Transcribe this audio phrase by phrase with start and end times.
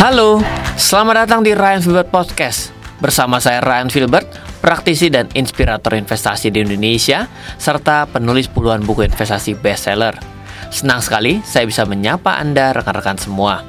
[0.00, 0.40] Halo,
[0.80, 2.72] selamat datang di Ryan Filbert Podcast.
[3.04, 4.32] Bersama saya Ryan Filbert,
[4.64, 7.28] praktisi dan inspirator investasi di Indonesia,
[7.60, 10.16] serta penulis puluhan buku investasi bestseller.
[10.72, 13.60] Senang sekali saya bisa menyapa Anda rekan-rekan semua.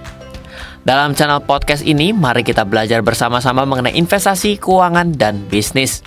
[0.88, 5.99] Dalam channel podcast ini, mari kita belajar bersama-sama mengenai investasi, keuangan, dan bisnis.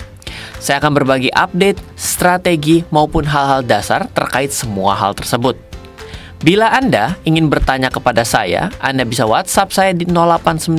[0.56, 5.63] Saya akan berbagi update, strategi, maupun hal-hal dasar terkait semua hal tersebut.
[6.44, 10.76] Bila Anda ingin bertanya kepada saya, Anda bisa WhatsApp saya di 0895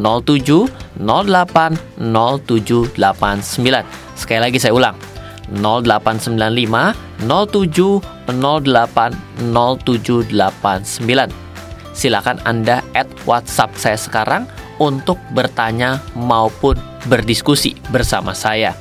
[0.00, 2.96] 07 08 0789.
[4.16, 4.96] Sekali lagi saya ulang.
[5.52, 8.00] 0895 07
[8.32, 11.04] 08 0789.
[11.92, 14.48] Silakan Anda add WhatsApp saya sekarang
[14.80, 16.80] untuk bertanya maupun
[17.12, 18.72] berdiskusi bersama saya.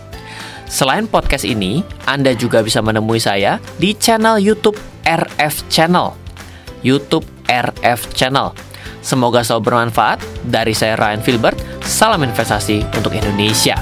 [0.71, 6.17] Selain podcast ini, Anda juga bisa menemui saya di channel YouTube RF Channel.
[6.81, 8.57] YouTube RF Channel.
[9.05, 10.17] Semoga selalu bermanfaat.
[10.49, 13.77] Dari saya Ryan Filbert, salam investasi untuk Indonesia.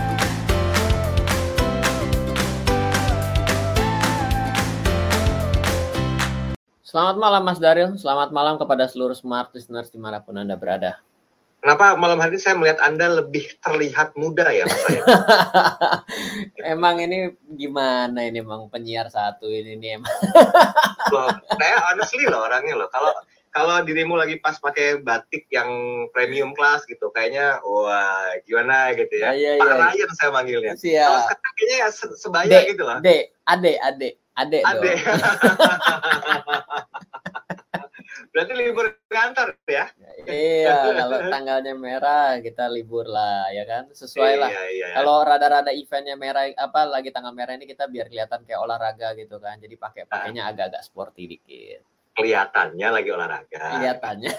[6.83, 11.01] Selamat malam Mas Daril, selamat malam kepada seluruh smart listeners di mana pun Anda berada.
[11.63, 14.83] Kenapa malam hari ini saya melihat Anda lebih terlihat muda ya, Mas
[16.75, 20.11] emang ini gimana ini emang penyiar satu ini nih emang.
[21.15, 22.91] loh, saya honestly loh orangnya loh.
[22.91, 23.15] Kalau
[23.55, 25.71] kalau dirimu lagi pas pakai batik yang
[26.11, 29.31] premium class gitu, kayaknya wah gimana gitu ya.
[29.31, 29.83] Iya, iya, Pak iya.
[29.87, 30.75] Ryan saya manggilnya.
[30.75, 32.99] Kalau kayaknya ya sebaya gitu lah.
[32.99, 34.59] Ade, ade, ade, ade.
[34.67, 34.93] Ade.
[38.33, 39.85] Berarti libur kantor ya?
[40.27, 43.89] Iya, kalau tanggalnya merah kita libur lah, ya kan?
[43.93, 44.49] Sesuai lah.
[44.49, 44.87] Iya, iya.
[44.97, 49.37] Kalau rada-rada eventnya merah, apa lagi tanggal merah ini kita biar kelihatan kayak olahraga gitu
[49.37, 49.61] kan.
[49.61, 53.61] Jadi pakai pakainya agak-agak sporty dikit kelihatannya lagi olahraga.
[53.77, 54.33] Kelihatannya.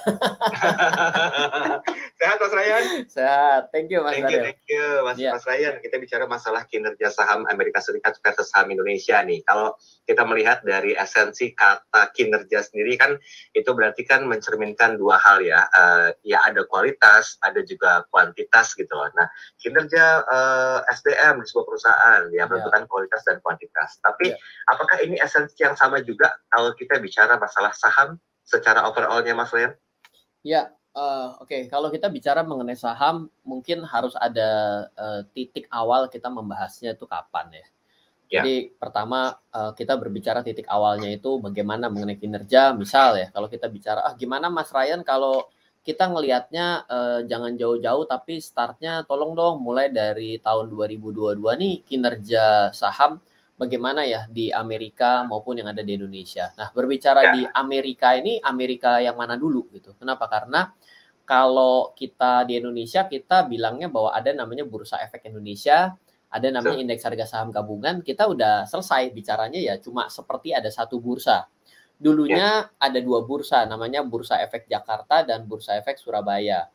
[2.23, 2.85] Sehat Mas Ryan?
[3.11, 3.63] Sehat.
[3.75, 5.35] Thank you Mas Thank you, thank you Mas, yeah.
[5.35, 5.83] Mas Ryan.
[5.83, 9.43] Kita bicara masalah kinerja saham Amerika Serikat versus saham Indonesia nih.
[9.43, 9.75] Kalau
[10.07, 13.19] kita melihat dari esensi kata kinerja sendiri kan
[13.57, 15.67] itu berarti kan mencerminkan dua hal ya.
[15.75, 19.11] Uh, ya ada kualitas, ada juga kuantitas gitu loh.
[19.19, 19.27] Nah,
[19.59, 22.91] kinerja uh, eh, SDM di sebuah perusahaan ya menentukan yeah.
[22.91, 23.99] kualitas dan kuantitas.
[23.99, 24.71] Tapi yeah.
[24.71, 28.09] apakah ini esensi yang sama juga kalau kita bicara masalah masalah saham
[28.45, 29.73] secara overallnya Mas Rian?
[30.45, 31.49] Ya, uh, oke.
[31.49, 31.61] Okay.
[31.73, 37.49] Kalau kita bicara mengenai saham, mungkin harus ada uh, titik awal kita membahasnya itu kapan
[37.57, 37.67] ya.
[38.29, 38.41] Ya.
[38.41, 42.77] Jadi pertama uh, kita berbicara titik awalnya itu bagaimana mengenai kinerja.
[42.77, 45.49] Misal ya, kalau kita bicara, ah gimana Mas Ryan kalau
[45.85, 52.73] kita ngelihatnya uh, jangan jauh-jauh tapi startnya tolong dong mulai dari tahun 2022 nih kinerja
[52.73, 53.21] saham
[53.55, 56.51] bagaimana ya di Amerika maupun yang ada di Indonesia.
[56.59, 57.33] Nah, berbicara ya.
[57.35, 59.95] di Amerika ini Amerika yang mana dulu gitu.
[59.95, 60.27] Kenapa?
[60.27, 60.75] Karena
[61.25, 65.97] kalau kita di Indonesia kita bilangnya bahwa ada namanya Bursa Efek Indonesia,
[66.35, 70.99] ada namanya indeks harga saham gabungan, kita udah selesai bicaranya ya cuma seperti ada satu
[70.99, 71.47] bursa.
[71.95, 72.75] Dulunya ya.
[72.75, 76.67] ada dua bursa, namanya Bursa Efek Jakarta dan Bursa Efek Surabaya.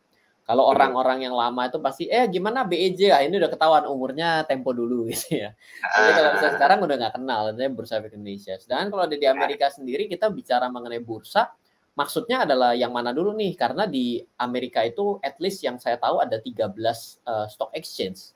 [0.49, 0.71] Kalau iya.
[0.73, 3.21] orang-orang yang lama itu pasti, eh gimana BEJ ya?
[3.21, 5.53] Ini udah ketahuan umurnya tempo dulu gitu ya.
[5.77, 8.57] Jadi kalau misalnya sekarang udah nggak kenal, namanya Bursa Efek Indonesia.
[8.57, 11.53] Sedangkan kalau ada di Amerika sendiri kita bicara mengenai bursa,
[11.93, 13.53] maksudnya adalah yang mana dulu nih?
[13.53, 18.33] Karena di Amerika itu at least yang saya tahu ada 13 uh, eh, stock exchange.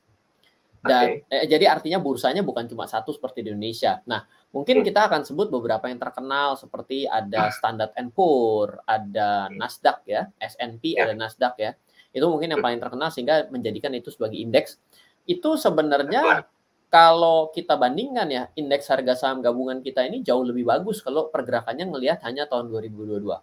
[0.85, 1.34] Dan okay.
[1.34, 4.06] eh, jadi artinya bursanya bukan cuma satu seperti di Indonesia.
[4.06, 4.22] Nah,
[4.53, 9.57] mungkin kita akan sebut beberapa yang terkenal seperti ada Standard Poor, ada hmm.
[9.57, 11.09] Nasdaq ya, S&P, ya.
[11.09, 11.74] ada Nasdaq ya.
[12.13, 14.78] Itu mungkin yang paling terkenal sehingga menjadikan itu sebagai indeks.
[15.25, 16.46] Itu sebenarnya
[16.94, 21.90] kalau kita bandingkan ya indeks harga saham gabungan kita ini jauh lebih bagus kalau pergerakannya
[21.90, 23.18] ngelihat hanya tahun 2022.
[23.25, 23.41] Oke,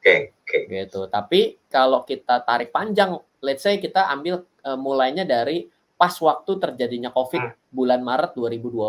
[0.00, 0.60] okay, okay.
[0.72, 1.04] gitu.
[1.12, 5.68] Tapi kalau kita tarik panjang, let's say kita ambil uh, mulainya dari
[6.00, 7.56] pas waktu terjadinya Covid hmm.
[7.68, 8.88] bulan Maret 2020.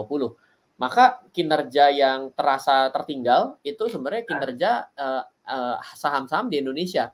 [0.75, 7.11] Maka kinerja yang terasa tertinggal itu sebenarnya kinerja uh, uh, saham-saham di Indonesia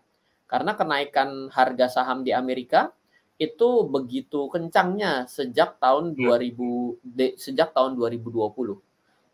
[0.51, 2.91] karena kenaikan harga saham di Amerika
[3.39, 6.91] itu begitu kencangnya sejak tahun 2000 hmm.
[7.01, 8.51] de, sejak tahun 2020.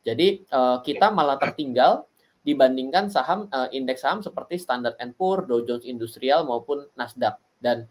[0.05, 2.07] Jadi uh, kita malah tertinggal
[2.45, 7.89] dibandingkan saham uh, indeks saham seperti Standard Poor, Dow Jones Industrial maupun Nasdaq dan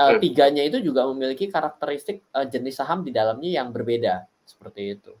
[0.00, 5.12] uh, tiganya itu juga memiliki karakteristik uh, jenis saham di dalamnya yang berbeda seperti itu.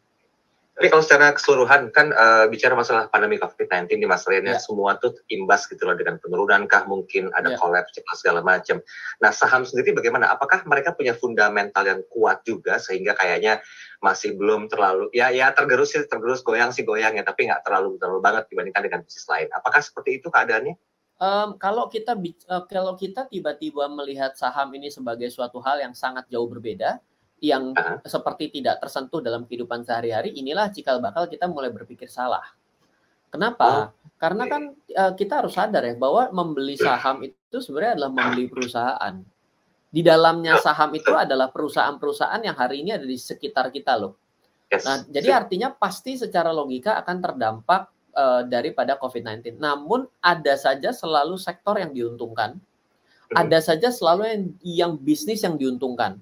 [0.78, 4.62] Tapi kalau secara keseluruhan kan uh, bicara masalah pandemi COVID-19 di masa lainnya yeah.
[4.62, 7.58] semua tuh imbas gitu loh dengan penurunan kah mungkin ada yeah.
[7.58, 8.78] collapse segala macam.
[9.18, 10.30] Nah saham sendiri bagaimana?
[10.30, 13.58] Apakah mereka punya fundamental yang kuat juga sehingga kayaknya
[13.98, 17.98] masih belum terlalu ya ya tergerus sih tergerus goyang sih goyang ya tapi nggak terlalu
[17.98, 19.50] terlalu banget dibandingkan dengan bisnis lain.
[19.50, 20.78] Apakah seperti itu keadaannya?
[21.18, 22.14] Um, kalau kita
[22.46, 27.02] uh, kalau kita tiba-tiba melihat saham ini sebagai suatu hal yang sangat jauh berbeda,
[27.38, 27.96] yang uh -huh.
[28.02, 32.42] seperti tidak tersentuh dalam kehidupan sehari-hari, inilah cikal bakal kita mulai berpikir salah.
[33.28, 33.68] Kenapa?
[33.68, 33.86] Oh,
[34.18, 39.14] Karena kan uh, kita harus sadar ya bahwa membeli saham itu sebenarnya adalah membeli perusahaan.
[39.88, 44.18] Di dalamnya saham itu adalah perusahaan-perusahaan yang hari ini ada di sekitar kita loh.
[44.68, 44.84] Yes.
[44.84, 49.56] Nah, jadi artinya pasti secara logika akan terdampak uh, daripada COVID-19.
[49.56, 52.60] Namun ada saja selalu sektor yang diuntungkan,
[53.32, 56.20] ada saja selalu yang, yang bisnis yang diuntungkan.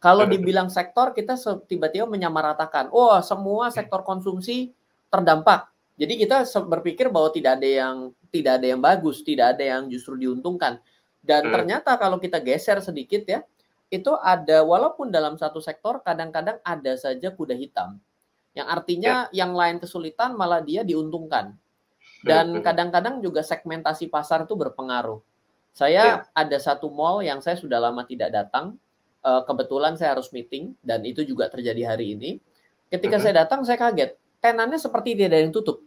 [0.00, 0.32] Kalau hmm.
[0.32, 1.36] dibilang sektor, kita
[1.68, 3.76] tiba-tiba menyamaratakan, oh semua hmm.
[3.76, 4.72] sektor konsumsi
[5.12, 5.68] terdampak.
[6.00, 7.96] Jadi kita berpikir bahwa tidak ada yang
[8.32, 10.80] tidak ada yang bagus, tidak ada yang justru diuntungkan.
[11.20, 13.44] Dan ternyata kalau kita geser sedikit ya,
[13.92, 18.00] itu ada walaupun dalam satu sektor kadang-kadang ada saja kuda hitam
[18.54, 19.46] yang artinya ya.
[19.46, 21.54] yang lain kesulitan malah dia diuntungkan.
[22.20, 25.24] Dan kadang-kadang juga segmentasi pasar itu berpengaruh.
[25.72, 26.28] Saya ya.
[26.36, 28.76] ada satu mall yang saya sudah lama tidak datang.
[29.20, 32.40] Eh, kebetulan saya harus meeting dan itu juga terjadi hari ini.
[32.88, 33.24] Ketika uh -huh.
[33.28, 34.16] saya datang saya kaget.
[34.40, 35.84] Tenannya seperti tidak ada yang tutup.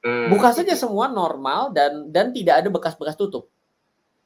[0.00, 0.32] Hmm.
[0.32, 3.52] Buka saja semua normal dan dan tidak ada bekas-bekas tutup.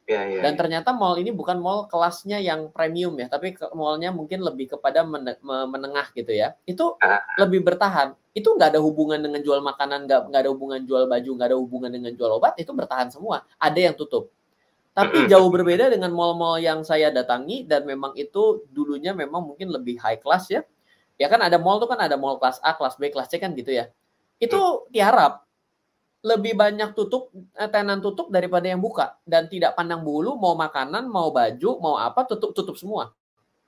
[0.07, 0.59] Ya, ya, Dan ya.
[0.59, 5.07] ternyata mall ini bukan mall kelasnya yang premium ya, tapi mallnya mungkin lebih kepada
[5.47, 6.55] menengah gitu ya.
[6.67, 7.23] Itu uh.
[7.43, 8.15] lebih bertahan.
[8.31, 11.59] Itu nggak ada hubungan dengan jual makanan, nggak nggak ada hubungan jual baju, nggak ada
[11.59, 12.55] hubungan dengan jual obat.
[12.55, 13.43] Itu bertahan semua.
[13.59, 14.31] Ada yang tutup.
[15.01, 19.97] Tapi jauh berbeda dengan mall-mall yang saya datangi dan memang itu dulunya memang mungkin lebih
[19.97, 20.61] high class ya.
[21.17, 23.57] Ya kan ada mall tuh kan ada mall kelas A, kelas B, kelas C kan
[23.57, 23.89] gitu ya.
[24.41, 25.49] Itu tiarap
[26.21, 31.09] lebih banyak tutup eh, tenan tutup daripada yang buka dan tidak pandang bulu mau makanan
[31.09, 33.17] mau baju mau apa tutup tutup semua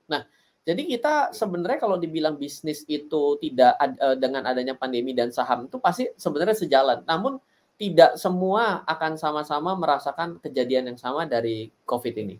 [0.05, 0.21] nah
[0.61, 5.81] jadi kita sebenarnya kalau dibilang bisnis itu tidak uh, dengan adanya pandemi dan saham itu
[5.81, 7.41] pasti sebenarnya sejalan namun
[7.83, 12.39] tidak semua akan sama-sama merasakan kejadian yang sama dari covid ini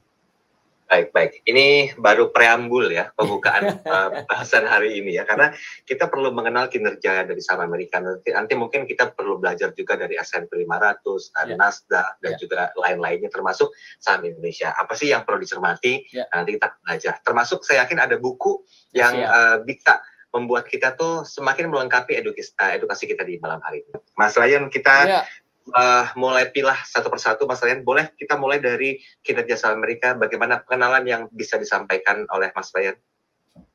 [0.94, 1.32] Baik, baik.
[1.50, 5.50] Ini baru preambul ya pembukaan uh, bahasan hari ini ya, karena
[5.90, 7.98] kita perlu mengenal kinerja dari saham Amerika.
[7.98, 11.58] Nanti, nanti mungkin kita perlu belajar juga dari S&P 500, yeah.
[11.58, 12.38] Nasdaq dan yeah.
[12.38, 14.70] juga lain-lainnya, termasuk saham Indonesia.
[14.78, 16.14] Apa sih yang perlu dicermati?
[16.14, 16.30] Yeah.
[16.30, 17.14] Nanti kita belajar.
[17.26, 18.62] Termasuk saya yakin ada buku
[18.94, 19.34] yang yeah.
[19.34, 19.98] uh, bisa
[20.34, 24.02] membuat kita tuh semakin melengkapi edukasi, uh, edukasi kita di malam hari ini.
[24.18, 25.26] Mas Ryan, kita yeah
[25.72, 27.86] uh, mulai pilah satu persatu Mas Ryan.
[27.86, 32.98] Boleh kita mulai dari kinerja saham Amerika, bagaimana pengenalan yang bisa disampaikan oleh Mas Ryan?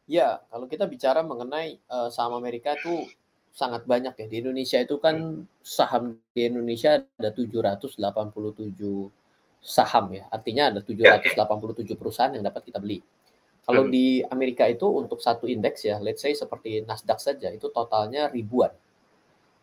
[0.08, 3.08] Ya, kalau kita bicara mengenai uh, saham Amerika itu
[3.52, 4.26] sangat banyak ya.
[4.28, 8.00] Di Indonesia itu kan saham di Indonesia ada 787
[9.60, 10.24] saham ya.
[10.32, 13.04] Artinya ada 787 perusahaan yang dapat kita beli.
[13.68, 13.92] Kalau hmm.
[13.92, 18.72] di Amerika itu untuk satu indeks ya, let's say seperti Nasdaq saja itu totalnya ribuan.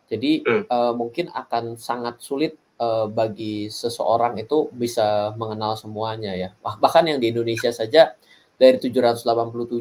[0.06, 0.70] Jadi hmm.
[0.70, 6.54] uh, mungkin akan sangat sulit uh, bagi seseorang itu bisa mengenal semuanya ya.
[6.62, 8.14] Bahkan yang di Indonesia saja
[8.54, 9.26] dari 787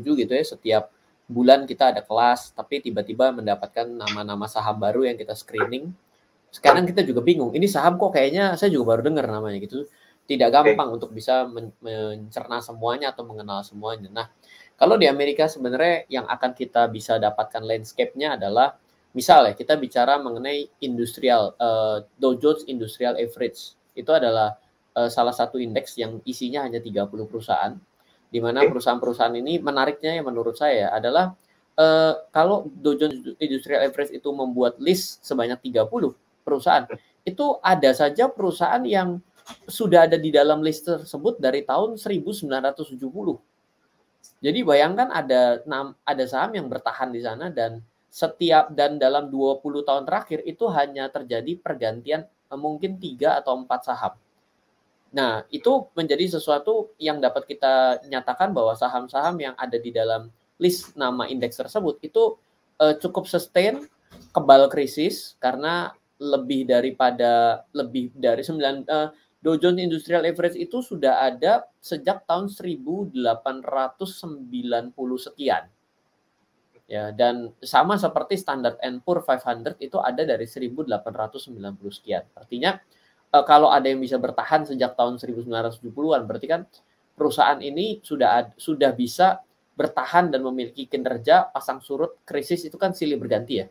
[0.01, 0.83] gitu ya setiap
[1.30, 5.94] bulan kita ada kelas tapi tiba-tiba mendapatkan nama-nama saham baru yang kita screening.
[6.50, 9.86] Sekarang kita juga bingung, ini saham kok kayaknya saya juga baru dengar namanya gitu.
[10.25, 10.95] Tidak gampang okay.
[10.98, 14.10] untuk bisa men mencerna semuanya atau mengenal semuanya.
[14.10, 14.27] Nah,
[14.74, 18.74] kalau di Amerika sebenarnya yang akan kita bisa dapatkan landscape-nya adalah
[19.16, 23.80] Misal ya, kita bicara mengenai industrial, uh, Dow Jones Industrial Average.
[23.95, 24.59] Itu adalah
[24.92, 27.80] uh, salah satu indeks yang isinya hanya 30 perusahaan.
[28.28, 31.31] Di mana perusahaan-perusahaan ini menariknya yang menurut saya adalah
[31.80, 35.88] uh, kalau Dow Jones Industrial Average itu membuat list sebanyak 30
[36.44, 36.83] perusahaan,
[37.23, 39.23] itu ada saja perusahaan yang
[39.69, 42.81] sudah ada di dalam list tersebut dari tahun 1970.
[44.42, 45.61] Jadi bayangkan ada
[46.02, 51.11] ada saham yang bertahan di sana dan setiap dan dalam 20 tahun terakhir itu hanya
[51.11, 54.14] terjadi pergantian eh, mungkin tiga atau empat saham.
[55.16, 60.28] Nah, itu menjadi sesuatu yang dapat kita nyatakan bahwa saham-saham yang ada di dalam
[60.59, 62.35] list nama indeks tersebut itu
[62.83, 63.87] uh, cukup sustain
[64.35, 69.11] kebal krisis karena lebih daripada lebih dari 9 uh,
[69.45, 73.30] Dow Jones Industrial Average itu sudah ada sejak tahun 1890
[75.21, 75.69] sekian
[76.85, 82.23] ya dan sama seperti standar Poor 500 itu ada dari 1890 sekian.
[82.37, 82.78] Artinya
[83.33, 86.61] e, kalau ada yang bisa bertahan sejak tahun 1970-an berarti kan
[87.18, 89.42] perusahaan ini sudah sudah bisa
[89.75, 93.68] bertahan dan memiliki kinerja pasang surut krisis itu kan silih berganti ya.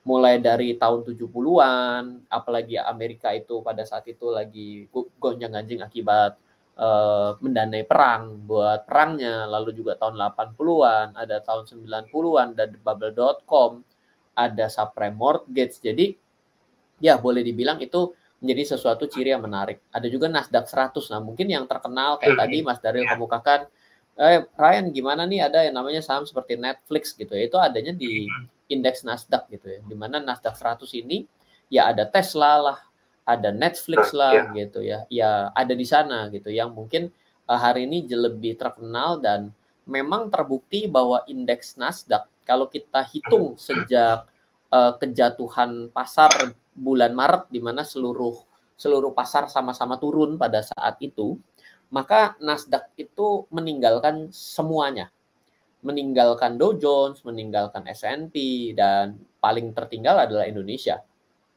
[0.00, 4.88] Mulai dari tahun 70-an, apalagi Amerika itu pada saat itu lagi
[5.20, 6.40] gonjang-ganjing akibat
[6.80, 13.84] uh, mendanai perang buat perangnya lalu juga tahun 80-an ada tahun 90-an ada bubble.com
[14.32, 16.16] ada subprime mortgage jadi
[17.04, 19.84] ya boleh dibilang itu menjadi sesuatu ciri yang menarik.
[19.92, 21.12] Ada juga Nasdaq 100.
[21.12, 23.12] Nah, mungkin yang terkenal kayak tadi Mas Daryl ya.
[23.12, 23.68] kemukakan
[24.20, 27.44] eh Ryan gimana nih ada yang namanya saham seperti Netflix gitu ya.
[27.44, 28.24] Itu adanya di
[28.70, 29.80] indeks Nasdaq gitu ya.
[29.82, 31.26] Di mana Nasdaq 100 ini
[31.66, 32.78] ya ada Tesla lah,
[33.26, 34.44] ada Netflix lah ya.
[34.54, 34.98] gitu ya.
[35.10, 37.10] Ya ada di sana gitu yang mungkin
[37.50, 39.50] uh, hari ini lebih terkenal dan
[39.84, 44.24] memang terbukti bahwa indeks Nasdaq kalau kita hitung sejak
[44.70, 48.38] uh, kejatuhan pasar bulan Maret di mana seluruh
[48.80, 51.36] seluruh pasar sama-sama turun pada saat itu,
[51.92, 55.12] maka Nasdaq itu meninggalkan semuanya.
[55.80, 58.34] Meninggalkan Dow Jones, meninggalkan S&P
[58.76, 61.00] dan paling tertinggal adalah Indonesia.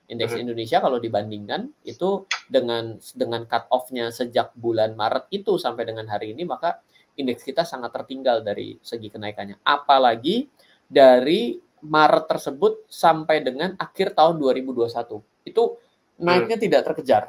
[0.08, 0.44] Indeks mm-hmm.
[0.48, 6.36] Indonesia kalau dibandingkan itu dengan dengan cut off-nya sejak bulan Maret itu sampai dengan hari
[6.36, 6.84] ini maka
[7.15, 9.63] indeks kita sangat tertinggal dari segi kenaikannya.
[9.63, 10.51] Apalagi
[10.88, 15.20] dari Maret tersebut sampai dengan akhir tahun 2021.
[15.44, 15.80] Itu
[16.20, 16.63] naiknya hmm.
[16.63, 17.24] tidak terkejar.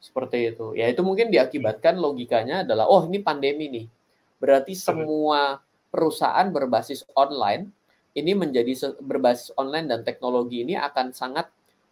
[0.00, 0.72] Seperti itu.
[0.74, 3.86] Ya itu mungkin diakibatkan logikanya adalah oh ini pandemi nih.
[4.40, 7.70] Berarti semua perusahaan berbasis online
[8.14, 11.50] ini menjadi berbasis online dan teknologi ini akan sangat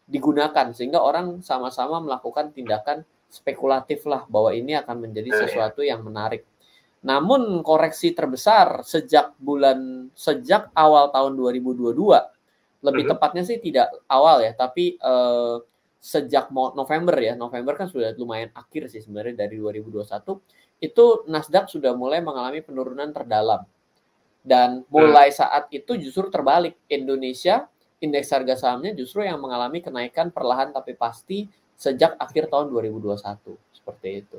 [0.09, 5.41] digunakan sehingga orang sama-sama melakukan tindakan spekulatif lah bahwa ini akan menjadi hmm.
[5.45, 6.49] sesuatu yang menarik.
[7.05, 11.95] Namun koreksi terbesar sejak bulan sejak awal tahun 2022,
[12.83, 13.11] lebih uh-huh.
[13.15, 15.63] tepatnya sih tidak awal ya, tapi uh,
[16.03, 21.95] sejak November ya, November kan sudah lumayan akhir sih sebenarnya dari 2021, itu Nasdaq sudah
[21.95, 23.63] mulai mengalami penurunan terdalam.
[24.49, 27.69] Dan mulai saat itu justru terbalik, Indonesia
[28.01, 33.21] indeks harga sahamnya justru yang mengalami kenaikan perlahan tapi pasti sejak akhir tahun 2021
[33.75, 34.39] seperti itu.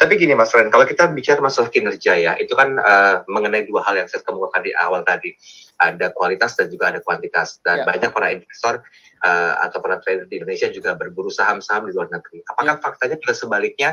[0.00, 3.84] Tapi gini Mas Ren, kalau kita bicara masalah kinerja ya, itu kan uh, mengenai dua
[3.84, 5.36] hal yang saya kemukakan di awal tadi.
[5.76, 7.60] Ada kualitas dan juga ada kuantitas.
[7.60, 7.88] Dan ya.
[7.88, 8.80] banyak para investor
[9.20, 12.40] uh, atau para trader di Indonesia juga berburu saham-saham di luar negeri.
[12.48, 12.80] Apakah ya.
[12.80, 13.90] faktanya juga sebaliknya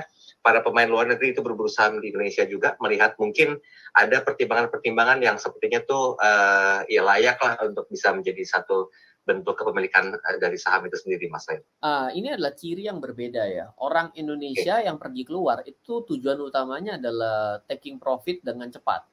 [0.48, 3.60] para pemain luar negeri itu berburu saham di Indonesia juga melihat mungkin
[3.92, 8.88] ada pertimbangan-pertimbangan yang sepertinya tuh uh, ya layak lah untuk bisa menjadi satu
[9.28, 11.60] bentuk kepemilikan eh, dari saham itu sendiri, Mas Ren?
[11.84, 13.76] Uh, ini adalah ciri yang berbeda ya.
[13.84, 14.88] Orang Indonesia okay.
[14.88, 19.04] yang pergi keluar itu tujuan utamanya adalah taking profit dengan cepat.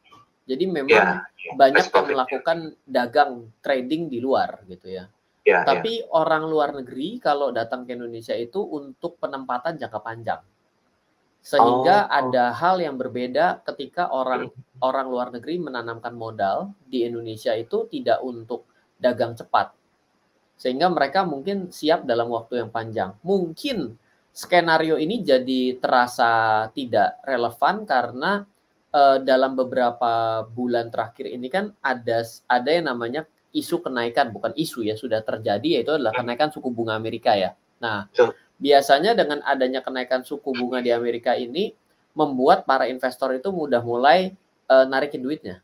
[0.47, 1.55] Jadi memang yeah, yeah.
[1.59, 5.11] banyak yang melakukan dagang trading di luar gitu ya.
[5.43, 6.15] Yeah, Tapi yeah.
[6.15, 10.41] orang luar negeri kalau datang ke Indonesia itu untuk penempatan jangka panjang.
[11.45, 12.19] Sehingga oh, oh.
[12.25, 14.49] ada hal yang berbeda ketika orang
[14.81, 18.65] orang luar negeri menanamkan modal di Indonesia itu tidak untuk
[18.97, 19.77] dagang cepat,
[20.57, 23.13] sehingga mereka mungkin siap dalam waktu yang panjang.
[23.21, 23.93] Mungkin
[24.33, 28.49] skenario ini jadi terasa tidak relevan karena
[28.97, 34.81] uh, dalam beberapa bulan terakhir ini kan ada ada yang namanya isu kenaikan bukan isu
[34.81, 37.53] ya sudah terjadi yaitu adalah kenaikan suku bunga Amerika ya.
[37.79, 38.09] Nah,
[38.61, 41.75] biasanya dengan adanya kenaikan suku bunga di Amerika ini
[42.15, 44.35] membuat para investor itu mudah mulai
[44.71, 45.63] uh, narikin duitnya.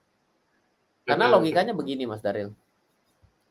[1.06, 2.54] Karena logikanya begini Mas Daril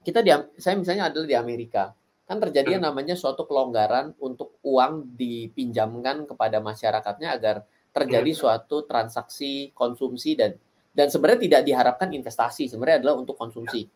[0.03, 1.91] kita di saya misalnya adalah di Amerika
[2.29, 2.93] kan terjadi yang hmm.
[2.93, 7.55] namanya suatu kelonggaran untuk uang dipinjamkan kepada masyarakatnya agar
[7.89, 8.39] terjadi hmm.
[8.39, 10.53] suatu transaksi konsumsi dan
[10.93, 13.89] dan sebenarnya tidak diharapkan investasi sebenarnya adalah untuk konsumsi.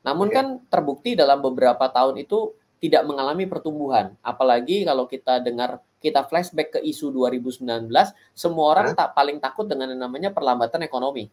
[0.00, 4.16] Namun kan terbukti dalam beberapa tahun itu tidak mengalami pertumbuhan.
[4.24, 7.92] Apalagi kalau kita dengar kita flashback ke isu 2019,
[8.32, 11.28] semua orang tak paling takut dengan yang namanya perlambatan ekonomi.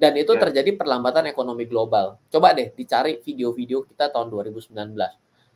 [0.00, 0.48] Dan itu yeah.
[0.48, 2.16] terjadi perlambatan ekonomi global.
[2.32, 4.72] Coba deh dicari video-video kita tahun 2019.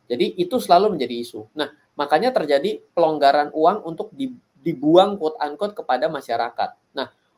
[0.07, 1.51] Jadi itu selalu menjadi isu.
[1.57, 4.13] Nah, makanya terjadi pelonggaran uang untuk
[4.61, 6.69] dibuang quote unquote kepada masyarakat.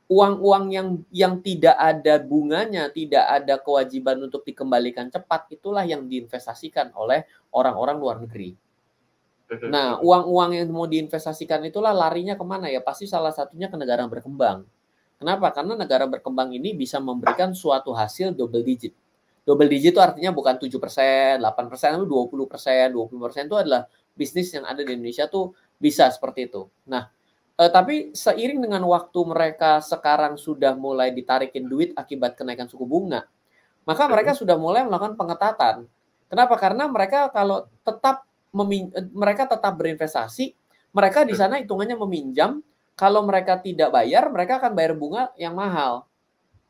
[0.10, 6.98] Uang-uang yang yang tidak ada bunganya, tidak ada kewajiban untuk dikembalikan cepat, itulah yang diinvestasikan
[6.98, 8.58] oleh orang-orang luar negeri.
[9.70, 12.86] Nah, uang-uang yang mau diinvestasikan itulah larinya ke mana ya?
[12.86, 14.62] Pasti salah satunya ke negara berkembang.
[15.18, 15.50] Kenapa?
[15.52, 18.94] Karena negara berkembang ini bisa memberikan suatu hasil double digit.
[19.42, 24.86] Double digit itu artinya bukan 7%, 8%, tapi 20%, 20% itu adalah bisnis yang ada
[24.86, 26.70] di Indonesia tuh bisa seperti itu.
[26.86, 27.10] Nah,
[27.60, 33.28] eh, tapi seiring dengan waktu mereka sekarang sudah mulai ditarikin duit akibat kenaikan suku bunga,
[33.84, 35.84] maka mereka sudah mulai melakukan pengetatan.
[36.32, 36.56] Kenapa?
[36.56, 38.24] Karena mereka kalau tetap
[39.14, 40.56] mereka tetap berinvestasi,
[40.90, 42.66] mereka di sana hitungannya meminjam
[42.98, 46.04] kalau mereka tidak bayar, mereka akan bayar bunga yang mahal.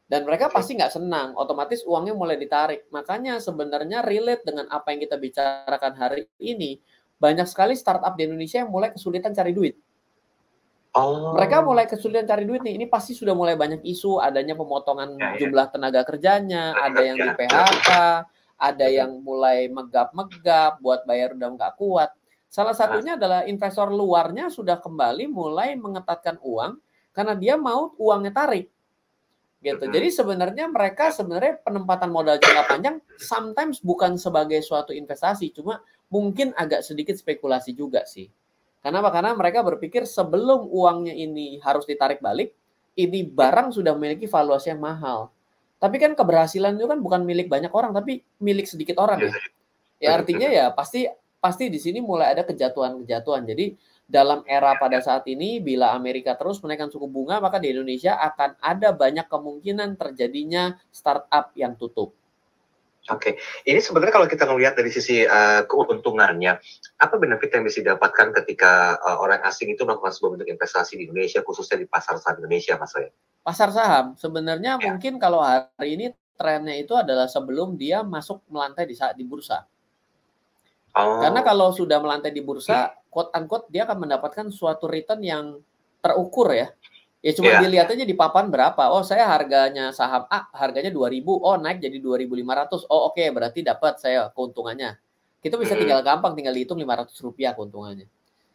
[0.10, 2.89] Dan mereka pasti nggak senang, otomatis uangnya mulai ditarik.
[2.89, 6.81] Makanya sebenarnya relate dengan apa yang kita bicarakan hari ini,
[7.22, 9.77] banyak sekali startup di Indonesia yang mulai kesulitan cari duit.
[10.98, 11.38] Oh.
[11.38, 12.81] Mereka mulai kesulitan cari duit nih.
[12.81, 15.46] Ini pasti sudah mulai banyak isu, adanya pemotongan ya, ya.
[15.46, 17.89] jumlah tenaga kerjanya, ada yang di PHK,
[18.58, 22.10] ada yang mulai megap-megap buat bayar udah nggak kuat.
[22.50, 26.81] Salah satunya adalah investor luarnya sudah kembali mulai mengetatkan uang
[27.13, 28.65] karena dia mau uangnya tarik.
[29.60, 29.91] Gitu.
[29.91, 36.55] Jadi sebenarnya mereka sebenarnya penempatan modal jangka panjang sometimes bukan sebagai suatu investasi, cuma mungkin
[36.58, 38.31] agak sedikit spekulasi juga sih.
[38.79, 39.12] Kenapa?
[39.12, 42.55] Karena mereka berpikir sebelum uangnya ini harus ditarik balik,
[42.95, 45.31] ini barang sudah memiliki valuasi yang mahal.
[45.79, 49.31] Tapi kan keberhasilan itu kan bukan milik banyak orang, tapi milik sedikit orang ya.
[50.00, 51.12] Ya artinya ya pasti
[51.43, 53.48] pasti di sini mulai ada kejatuhan-kejatuhan.
[53.48, 53.75] Jadi
[54.09, 58.57] dalam era pada saat ini bila Amerika terus menaikkan suku bunga maka di Indonesia akan
[58.57, 62.18] ada banyak kemungkinan terjadinya startup yang tutup.
[63.09, 63.33] Oke, okay.
[63.65, 66.61] ini sebenarnya kalau kita melihat dari sisi uh, keuntungannya,
[67.01, 71.09] apa benefit yang bisa didapatkan ketika uh, orang asing itu melakukan sebuah bentuk investasi di
[71.09, 73.09] Indonesia, khususnya di pasar saham Indonesia, Mas Ray?
[73.41, 74.93] Pasar saham, sebenarnya ya.
[74.93, 79.65] mungkin kalau hari ini trennya itu adalah sebelum dia masuk melantai di saat di bursa.
[80.93, 81.19] Oh.
[81.19, 85.45] Karena kalau sudah melantai di bursa, quote unquote dia akan mendapatkan suatu return yang
[85.99, 86.71] terukur ya.
[87.19, 87.61] Ya cuma yeah.
[87.63, 88.79] dilihat aja di papan berapa.
[88.95, 92.88] Oh, saya harganya saham A harganya 2000, oh naik jadi 2500.
[92.88, 94.95] Oh, oke, okay, berarti dapat saya keuntungannya.
[95.43, 98.07] Kita bisa tinggal gampang tinggal dihitung 500 rupiah keuntungannya.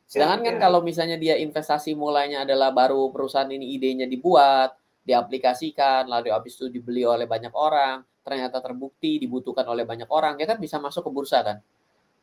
[0.08, 0.62] Sedangkan yeah, kan yeah.
[0.64, 6.72] kalau misalnya dia investasi mulainya adalah baru perusahaan ini idenya dibuat, diaplikasikan, lalu habis itu
[6.72, 11.10] dibeli oleh banyak orang, ternyata terbukti dibutuhkan oleh banyak orang, ya kan bisa masuk ke
[11.12, 11.60] bursa kan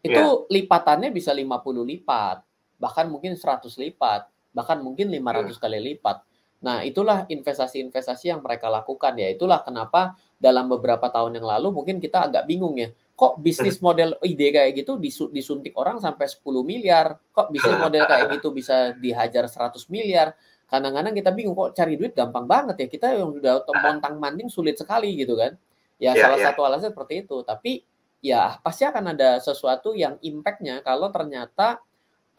[0.02, 0.50] itu yeah.
[0.50, 1.46] lipatannya bisa 50
[1.86, 2.42] lipat,
[2.82, 5.62] bahkan mungkin 100 lipat, bahkan mungkin 500 yeah.
[5.62, 6.18] kali lipat.
[6.62, 9.34] Nah, itulah investasi-investasi yang mereka lakukan ya.
[9.34, 12.94] Itulah kenapa dalam beberapa tahun yang lalu mungkin kita agak bingung ya.
[13.18, 15.02] Kok bisnis model ide kayak gitu
[15.34, 17.18] disuntik orang sampai 10 miliar?
[17.34, 20.38] Kok bisnis model kayak gitu bisa dihajar 100 miliar?
[20.70, 22.88] Kadang-kadang kita bingung kok cari duit gampang banget ya.
[22.88, 25.58] Kita yang udah montang manding sulit sekali gitu kan.
[25.98, 26.46] Ya, yeah, salah yeah.
[26.54, 27.42] satu alasan seperti itu.
[27.42, 27.82] Tapi
[28.22, 31.82] ya pasti akan ada sesuatu yang impactnya kalau ternyata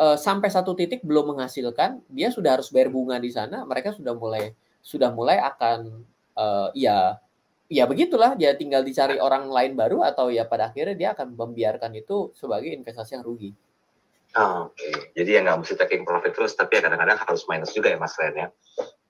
[0.01, 4.15] uh, sampai satu titik belum menghasilkan, dia sudah harus bayar bunga di sana, mereka sudah
[4.17, 6.03] mulai sudah mulai akan
[6.35, 7.17] uh, ya
[7.73, 11.97] ya begitulah dia tinggal dicari orang lain baru atau ya pada akhirnya dia akan membiarkan
[11.97, 13.53] itu sebagai investasi yang rugi.
[14.33, 14.93] Oh, Oke, okay.
[15.13, 18.17] jadi ya nggak mesti taking profit terus, tapi ya kadang-kadang harus minus juga ya Mas
[18.17, 18.49] Ren ya.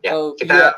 [0.02, 0.70] Ya, oh, kita iya.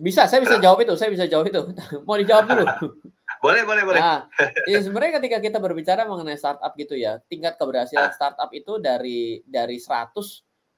[0.00, 1.60] bisa, saya bisa jawab itu, saya bisa jawab itu.
[2.08, 2.64] Mau dijawab dulu.
[3.42, 3.98] Boleh, boleh, boleh.
[3.98, 4.30] Nah,
[4.70, 8.14] ya sebenarnya ketika kita berbicara mengenai startup gitu ya, tingkat keberhasilan ah.
[8.14, 10.14] startup itu dari dari 100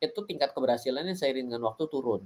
[0.01, 2.25] itu tingkat keberhasilannya seiring dengan waktu turun.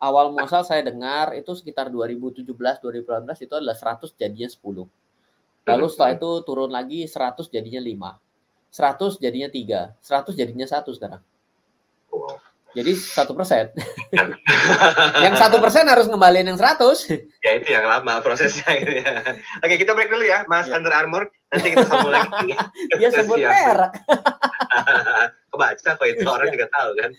[0.00, 4.88] Awal muasal saya dengar itu sekitar 2017 2018 itu adalah 100 jadinya 10.
[5.64, 8.20] Lalu setelah itu turun lagi 100 jadinya 5.
[8.74, 11.22] 100 jadinya 3, 100 jadinya 1 sekarang.
[12.74, 13.70] Jadi satu persen.
[15.22, 17.06] yang satu persen harus ngembaliin yang seratus.
[17.46, 18.66] Ya itu yang lama prosesnya.
[18.82, 19.22] Gitu ya.
[19.62, 20.74] Oke kita break dulu ya, Mas ya.
[20.74, 21.30] Under Armour.
[21.54, 22.50] Nanti kita sambung lagi.
[22.98, 23.92] Dia sebut merek.
[25.54, 27.10] Kebaca kok itu orang juga tahu kan.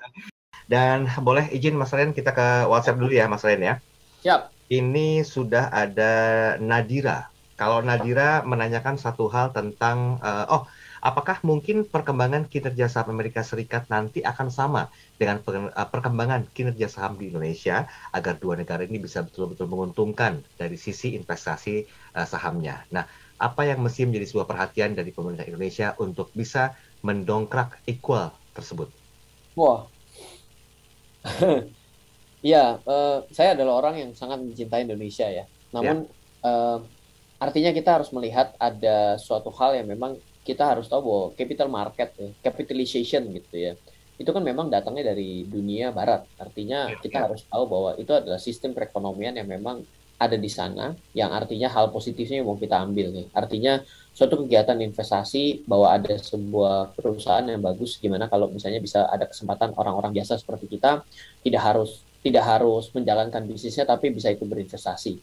[0.72, 3.74] Dan boleh izin Mas Ren kita ke WhatsApp dulu ya Mas Ren ya.
[4.20, 4.52] Siap.
[4.68, 6.12] Ini sudah ada
[6.60, 7.32] Nadira.
[7.56, 10.62] Kalau Nadira menanyakan satu hal tentang uh, oh
[11.02, 14.86] Apakah mungkin perkembangan kinerja saham Amerika Serikat nanti akan sama
[15.18, 20.78] dengan eh, perkembangan kinerja saham di Indonesia agar dua negara ini bisa betul-betul menguntungkan dari
[20.78, 22.86] sisi investasi uh, sahamnya?
[22.94, 28.86] Nah, apa yang mesti menjadi sebuah perhatian dari pemerintah Indonesia untuk bisa mendongkrak equal tersebut?
[29.58, 29.90] Wah,
[32.54, 35.50] ya, uh, saya adalah orang yang sangat mencintai Indonesia ya.
[35.74, 36.46] Namun ya.
[36.46, 36.78] Uh,
[37.42, 42.08] artinya kita harus melihat ada suatu hal yang memang kita harus tahu bahwa capital market
[42.18, 43.72] ya, capitalization gitu ya.
[44.18, 46.26] Itu kan memang datangnya dari dunia barat.
[46.38, 47.22] Artinya ya, kita ya.
[47.30, 49.82] harus tahu bahwa itu adalah sistem perekonomian yang memang
[50.22, 53.26] ada di sana yang artinya hal positifnya mau kita ambil nih.
[53.34, 53.82] Artinya
[54.14, 59.74] suatu kegiatan investasi bahwa ada sebuah perusahaan yang bagus gimana kalau misalnya bisa ada kesempatan
[59.74, 61.02] orang-orang biasa seperti kita
[61.42, 65.18] tidak harus tidak harus menjalankan bisnisnya tapi bisa ikut berinvestasi.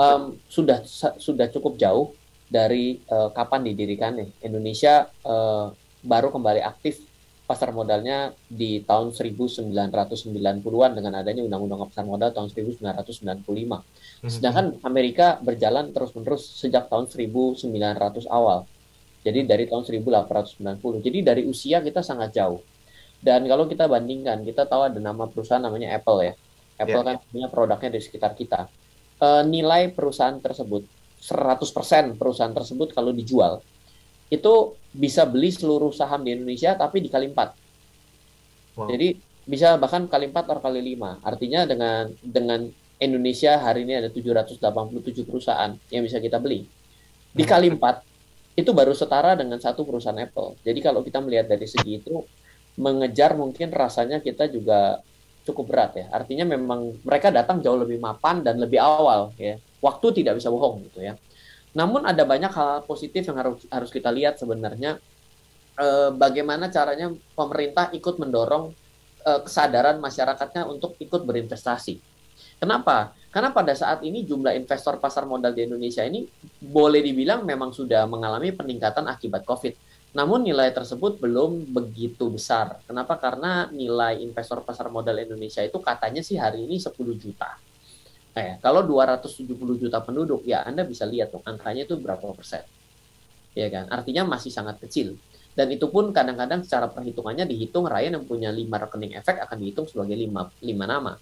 [0.00, 0.80] Um, sudah
[1.20, 2.14] sudah cukup jauh
[2.52, 4.44] dari uh, kapan didirikannya.
[4.44, 5.72] Indonesia uh,
[6.04, 7.00] baru kembali aktif
[7.48, 13.44] pasar modalnya di tahun 1990-an dengan adanya Undang-Undang Pasar Modal tahun 1995.
[13.48, 14.28] Mhm.
[14.28, 18.68] Sedangkan Amerika berjalan terus-menerus sejak tahun 1900 awal.
[19.24, 21.00] Jadi dari tahun 1890.
[21.00, 22.60] Jadi dari usia kita sangat jauh.
[23.22, 26.34] Dan kalau kita bandingkan, kita tahu ada nama perusahaan namanya Apple ya.
[26.82, 27.06] Apple yeah.
[27.06, 28.66] kan punya produknya di sekitar kita.
[29.22, 30.82] E, nilai perusahaan tersebut
[31.22, 33.62] 100% perusahaan tersebut kalau dijual
[34.32, 38.80] itu bisa beli seluruh saham di Indonesia tapi dikali 4.
[38.80, 38.88] Wow.
[38.88, 39.08] Jadi
[39.44, 41.20] bisa bahkan kali 4 atau kali 5.
[41.22, 42.60] Artinya dengan dengan
[42.96, 46.64] Indonesia hari ini ada 787 perusahaan yang bisa kita beli.
[47.36, 50.60] Dikali 4 itu baru setara dengan satu perusahaan Apple.
[50.64, 52.24] Jadi kalau kita melihat dari segi itu,
[52.76, 55.00] mengejar mungkin rasanya kita juga
[55.42, 56.06] cukup berat ya.
[56.14, 59.58] Artinya memang mereka datang jauh lebih mapan dan lebih awal ya.
[59.82, 61.18] Waktu tidak bisa bohong gitu ya.
[61.74, 65.00] Namun ada banyak hal positif yang harus harus kita lihat sebenarnya
[65.76, 68.70] eh, bagaimana caranya pemerintah ikut mendorong
[69.26, 71.98] eh, kesadaran masyarakatnya untuk ikut berinvestasi.
[72.62, 73.10] Kenapa?
[73.32, 76.28] Karena pada saat ini jumlah investor pasar modal di Indonesia ini
[76.60, 79.74] boleh dibilang memang sudah mengalami peningkatan akibat COVID.
[80.12, 82.84] Namun nilai tersebut belum begitu besar.
[82.84, 83.16] Kenapa?
[83.16, 87.56] Karena nilai investor pasar modal Indonesia itu katanya sih hari ini 10 juta.
[88.32, 92.64] Nah ya, kalau 270 juta penduduk, ya Anda bisa lihat tuh angkanya itu berapa persen.
[93.56, 93.88] Ya kan?
[93.88, 95.16] Artinya masih sangat kecil.
[95.52, 99.84] Dan itu pun kadang-kadang secara perhitungannya dihitung Ryan yang punya 5 rekening efek akan dihitung
[99.84, 101.12] sebagai 5, 5 nama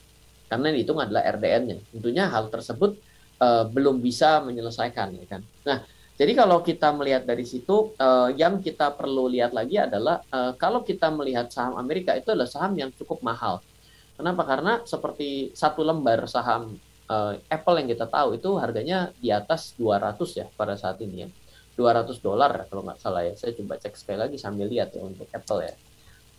[0.51, 1.79] karena yang dihitung adalah RDN-nya.
[1.95, 2.99] Tentunya hal tersebut
[3.39, 5.43] uh, belum bisa menyelesaikan, ya kan.
[5.63, 5.87] Nah,
[6.21, 10.85] jadi kalau kita melihat dari situ, uh, yang kita perlu lihat lagi adalah uh, kalau
[10.85, 13.65] kita melihat saham Amerika itu adalah saham yang cukup mahal.
[14.21, 14.45] Kenapa?
[14.45, 16.77] Karena seperti satu lembar saham
[17.09, 21.29] uh, Apple yang kita tahu itu harganya di atas 200 ya pada saat ini ya.
[21.81, 23.33] 200 dolar kalau nggak salah ya.
[23.33, 25.73] Saya coba cek sekali lagi sambil lihat ya untuk Apple ya.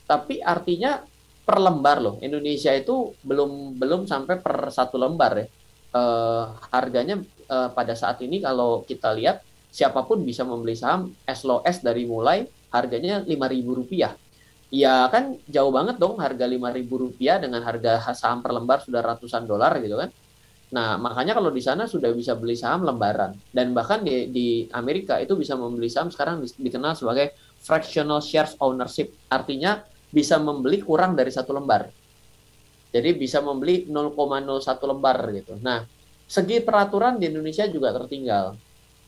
[0.06, 1.02] Tapi artinya
[1.42, 2.16] per lembar loh.
[2.22, 5.48] Indonesia itu belum belum sampai per satu lembar ya.
[5.90, 7.18] Uh, harganya
[7.50, 9.42] uh, pada saat ini kalau kita lihat
[9.72, 14.14] siapa pun bisa membeli saham as low as dari mulai harganya lima ribu rupiah.
[14.72, 19.00] Ya kan jauh banget dong harga lima ribu rupiah dengan harga saham per lembar sudah
[19.00, 20.12] ratusan dolar gitu kan.
[20.72, 25.20] Nah, makanya kalau di sana sudah bisa beli saham lembaran dan bahkan di, di Amerika
[25.20, 29.12] itu bisa membeli saham sekarang dikenal sebagai fractional shares ownership.
[29.28, 31.92] Artinya bisa membeli kurang dari satu lembar.
[32.92, 35.56] Jadi bisa membeli 0,01 lembar gitu.
[35.64, 35.84] Nah,
[36.28, 38.56] segi peraturan di Indonesia juga tertinggal.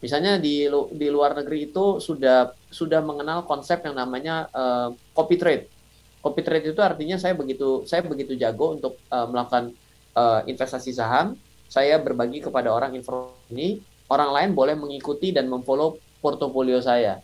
[0.04, 5.72] Misalnya di di luar negeri itu sudah sudah mengenal konsep yang namanya uh, copy trade.
[6.20, 9.72] Copy trade itu artinya saya begitu saya begitu jago untuk uh, melakukan
[10.12, 11.40] uh, investasi saham,
[11.72, 13.70] saya berbagi kepada orang informasi ini,
[14.12, 17.24] orang lain boleh mengikuti dan memfollow portofolio saya.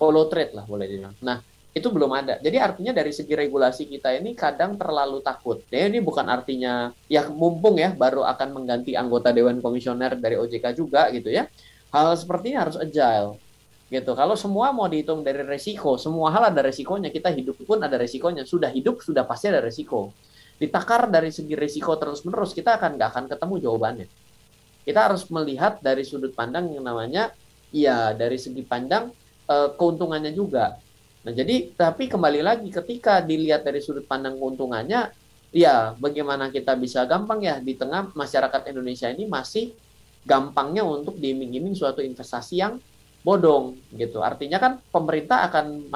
[0.00, 1.12] Follow trade lah boleh dibilang.
[1.20, 1.44] Nah,
[1.76, 2.40] itu belum ada.
[2.40, 5.62] Jadi artinya dari segi regulasi kita ini kadang terlalu takut.
[5.70, 10.74] Ya ini bukan artinya ya mumpung ya baru akan mengganti anggota dewan komisioner dari OJK
[10.74, 11.46] juga gitu ya.
[11.88, 13.40] Hal seperti ini harus agile
[13.88, 14.12] gitu.
[14.12, 17.08] Kalau semua mau dihitung dari resiko, semua hal ada resikonya.
[17.08, 18.44] Kita hidup pun ada resikonya.
[18.44, 20.12] Sudah hidup sudah pasti ada resiko.
[20.60, 24.06] Ditakar dari segi resiko terus menerus kita akan nggak akan ketemu jawabannya.
[24.84, 27.32] Kita harus melihat dari sudut pandang yang namanya
[27.72, 29.12] ya dari segi pandang
[29.48, 30.76] eh, keuntungannya juga
[31.28, 35.12] Nah, jadi tapi kembali lagi ketika dilihat dari sudut pandang keuntungannya,
[35.50, 39.76] ya bagaimana kita bisa gampang ya di tengah masyarakat Indonesia ini masih
[40.28, 42.76] gampangnya untuk diiming-iming suatu investasi yang
[43.24, 44.20] bodong gitu.
[44.20, 45.88] Artinya kan pemerintah akan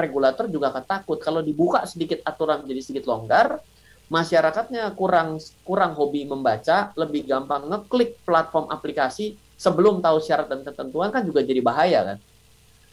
[0.00, 3.60] regulator juga akan takut kalau dibuka sedikit aturan menjadi sedikit longgar,
[4.08, 11.12] masyarakatnya kurang kurang hobi membaca, lebih gampang ngeklik platform aplikasi sebelum tahu syarat dan ketentuan
[11.12, 12.18] kan juga jadi bahaya kan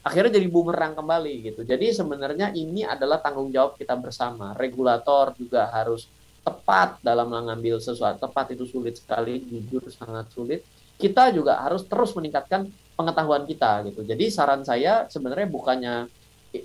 [0.04, 1.62] akhirnya jadi bumerang kembali gitu.
[1.64, 4.52] Jadi sebenarnya ini adalah tanggung jawab kita bersama.
[4.60, 6.12] Regulator juga harus
[6.44, 8.20] tepat dalam mengambil sesuatu.
[8.20, 10.62] Tepat itu sulit sekali, jujur sangat sulit.
[11.00, 14.06] Kita juga harus terus meningkatkan pengetahuan kita gitu.
[14.06, 15.96] Jadi saran saya sebenarnya bukannya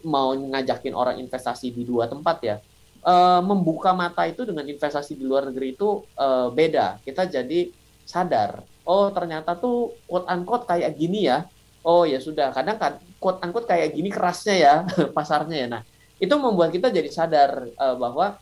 [0.05, 2.57] mau ngajakin orang investasi di dua tempat ya.
[3.01, 7.01] E, membuka mata itu dengan investasi di luar negeri itu e, beda.
[7.01, 7.73] Kita jadi
[8.05, 11.45] sadar, oh ternyata tuh quote unquote kayak gini ya
[11.85, 14.75] oh ya sudah kadang kan quote unquote kayak gini kerasnya ya
[15.17, 15.83] pasarnya ya nah
[16.19, 18.41] itu membuat kita jadi sadar uh, bahwa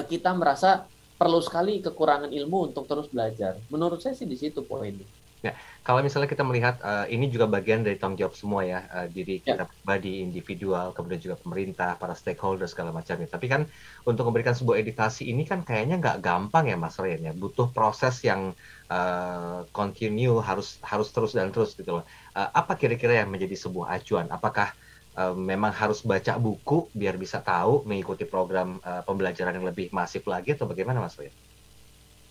[0.00, 0.88] kita merasa
[1.20, 5.04] perlu sekali kekurangan ilmu untuk terus belajar menurut saya sih di situ poinnya
[5.42, 9.10] Ya, kalau misalnya kita melihat uh, ini juga bagian dari tanggung jawab semua ya, uh,
[9.10, 9.58] diri ya.
[9.58, 13.26] kita pribadi, individual, kemudian juga pemerintah, para stakeholder segala macamnya.
[13.26, 13.66] Tapi kan
[14.06, 18.22] untuk memberikan sebuah edukasi ini kan kayaknya nggak gampang ya Mas Ryan ya, butuh proses
[18.22, 18.54] yang
[18.86, 22.04] uh, continue, harus harus terus dan terus gitu loh.
[22.38, 24.30] Uh, apa kira-kira yang menjadi sebuah acuan?
[24.30, 24.70] Apakah
[25.16, 30.24] uh, memang harus baca buku biar bisa tahu mengikuti program uh, pembelajaran yang lebih masif
[30.28, 31.34] lagi atau bagaimana Mas Ryan?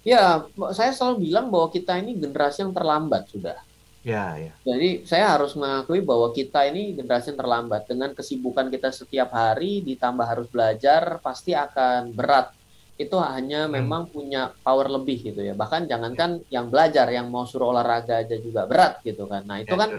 [0.02, 3.58] Ya, saya selalu bilang bahwa kita ini generasi yang terlambat sudah.
[4.02, 4.50] Ya, ya.
[4.66, 7.86] Jadi saya harus mengakui bahwa kita ini generasi yang terlambat.
[7.86, 12.50] Dengan kesibukan kita setiap hari, ditambah harus belajar, pasti akan berat
[13.00, 13.74] itu hanya hmm.
[13.82, 15.58] memang punya power lebih gitu ya.
[15.58, 19.42] Bahkan jangankan yang belajar, yang mau suruh olahraga aja juga berat gitu kan.
[19.48, 19.90] Nah itu ya, kan,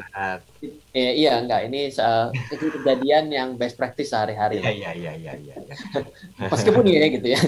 [0.95, 4.63] ya, iya enggak ini uh, itu kejadian yang best practice sehari-hari.
[4.63, 5.35] Iya iya iya iya.
[5.59, 5.77] Ya.
[6.53, 7.41] Meskipun ya gitu ya.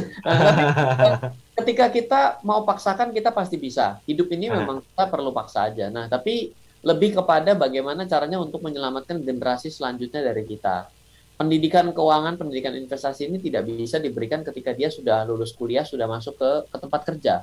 [1.62, 4.02] ketika kita mau paksakan kita pasti bisa.
[4.08, 5.86] Hidup ini memang kita perlu paksa aja.
[5.86, 6.50] Nah tapi
[6.84, 10.92] lebih kepada bagaimana caranya untuk menyelamatkan generasi selanjutnya dari kita.
[11.34, 16.38] Pendidikan keuangan, pendidikan investasi ini tidak bisa diberikan ketika dia sudah lulus kuliah, sudah masuk
[16.38, 17.34] ke, ke tempat kerja.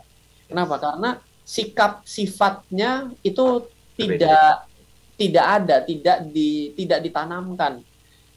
[0.47, 0.79] Kenapa?
[0.79, 3.67] Karena sikap sifatnya itu
[3.99, 4.71] tidak
[5.19, 7.83] tidak ada, tidak di tidak ditanamkan.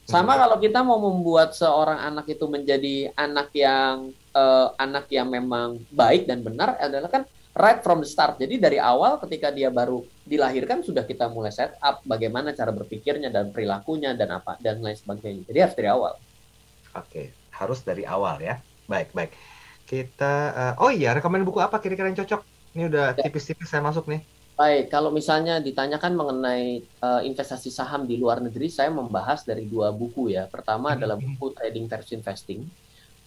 [0.05, 0.39] Sama hmm.
[0.45, 6.29] kalau kita mau membuat seorang anak itu menjadi anak yang uh, anak yang memang baik
[6.29, 7.23] dan benar adalah kan
[7.55, 8.35] right from the start.
[8.35, 13.31] Jadi dari awal ketika dia baru dilahirkan sudah kita mulai set up bagaimana cara berpikirnya
[13.31, 15.47] dan perilakunya dan apa dan lain sebagainya.
[15.47, 16.13] Jadi harus dari awal.
[16.95, 17.23] Oke,
[17.55, 18.59] harus dari awal ya.
[18.85, 19.31] Baik, baik.
[19.87, 22.41] Kita uh, oh iya, rekomendasi buku apa kira-kira yang cocok?
[22.75, 23.23] Ini udah ya.
[23.23, 24.21] tipis-tipis saya masuk nih.
[24.55, 29.91] Baik, kalau misalnya ditanyakan mengenai uh, investasi saham di luar negeri, saya membahas dari dua
[29.91, 30.47] buku ya.
[30.47, 30.95] Pertama hmm.
[30.95, 32.63] adalah buku Trading versus Investing.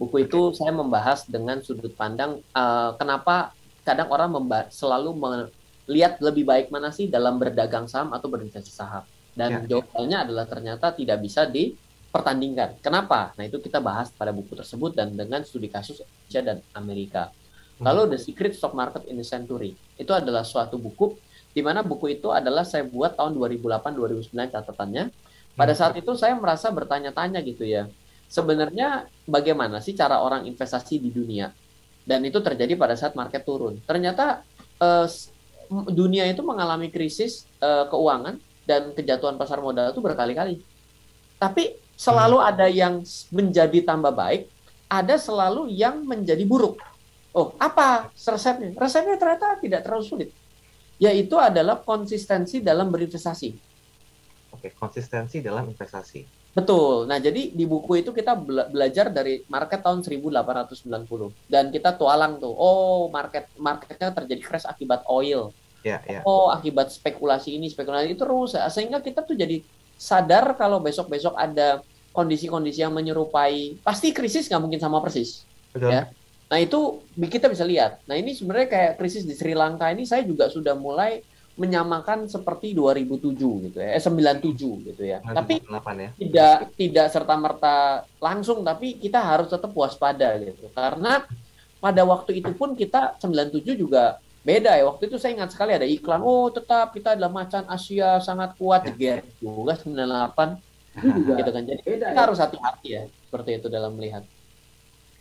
[0.00, 3.52] Buku itu saya membahas dengan sudut pandang uh, kenapa
[3.88, 4.28] kadang orang
[4.68, 9.08] selalu melihat lebih baik mana sih dalam berdagang saham atau berinvestasi saham.
[9.32, 9.66] Dan ya, ya.
[9.72, 12.84] jawabannya adalah ternyata tidak bisa dipertandingkan.
[12.84, 13.32] Kenapa?
[13.40, 17.32] Nah itu kita bahas pada buku tersebut dan dengan studi kasus Indonesia dan Amerika.
[17.78, 19.72] Lalu The Secret Stock Market in the Century.
[19.96, 21.14] Itu adalah suatu buku
[21.54, 25.04] di mana buku itu adalah saya buat tahun 2008-2009 catatannya.
[25.58, 27.88] Pada saat itu saya merasa bertanya-tanya gitu ya.
[28.28, 31.48] Sebenarnya bagaimana sih cara orang investasi di dunia?
[32.08, 33.84] Dan itu terjadi pada saat market turun.
[33.84, 34.40] Ternyata
[34.80, 35.06] eh,
[35.92, 40.64] dunia itu mengalami krisis eh, keuangan dan kejatuhan pasar modal itu berkali-kali.
[41.36, 42.48] Tapi selalu hmm.
[42.48, 44.48] ada yang menjadi tambah baik,
[44.88, 46.80] ada selalu yang menjadi buruk.
[47.36, 48.72] Oh, apa resepnya?
[48.74, 50.30] Resepnya ternyata tidak terlalu sulit.
[50.98, 53.54] Yaitu adalah konsistensi dalam berinvestasi.
[54.50, 56.37] Oke, konsistensi dalam investasi.
[56.58, 57.06] Betul.
[57.06, 60.74] Nah, jadi di buku itu kita bela belajar dari market tahun 1890
[61.46, 62.50] dan kita tualang tuh.
[62.50, 65.54] Oh, market marketnya terjadi crash akibat oil.
[65.86, 66.26] Ya, ya.
[66.26, 69.62] Oh, akibat spekulasi ini, spekulasi itu terus sehingga kita tuh jadi
[69.94, 75.46] sadar kalau besok-besok ada kondisi-kondisi yang menyerupai pasti krisis nggak mungkin sama persis.
[75.70, 75.94] Betul.
[75.94, 76.10] Ya.
[76.50, 78.02] Nah itu kita bisa lihat.
[78.10, 81.22] Nah ini sebenarnya kayak krisis di Sri Lanka ini saya juga sudah mulai
[81.58, 85.18] menyamakan seperti 2007 gitu ya, eh 97 gitu ya.
[85.18, 86.14] tapi ya.
[86.14, 87.76] tidak tidak serta merta
[88.22, 90.70] langsung, tapi kita harus tetap waspada gitu.
[90.70, 91.26] Karena
[91.82, 94.86] pada waktu itu pun kita 97 juga beda ya.
[94.86, 98.86] Waktu itu saya ingat sekali ada iklan, oh tetap kita adalah macan Asia sangat kuat,
[98.94, 99.18] ya.
[99.42, 100.62] juga 98
[101.42, 101.62] gitu kan.
[101.66, 102.22] Jadi beda, kita ya.
[102.22, 104.22] harus hati-hati ya seperti itu dalam melihat.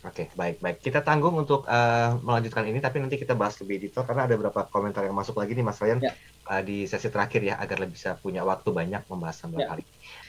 [0.06, 0.78] Oke, baik, baik.
[0.78, 4.62] Kita tanggung untuk uh, melanjutkan ini, tapi nanti kita bahas lebih detail karena ada beberapa
[4.70, 6.14] komentar yang masuk lagi nih, Mas Ryan, ya.
[6.46, 9.74] uh, di sesi terakhir ya, agar lebih bisa punya waktu banyak membahas sambil ya.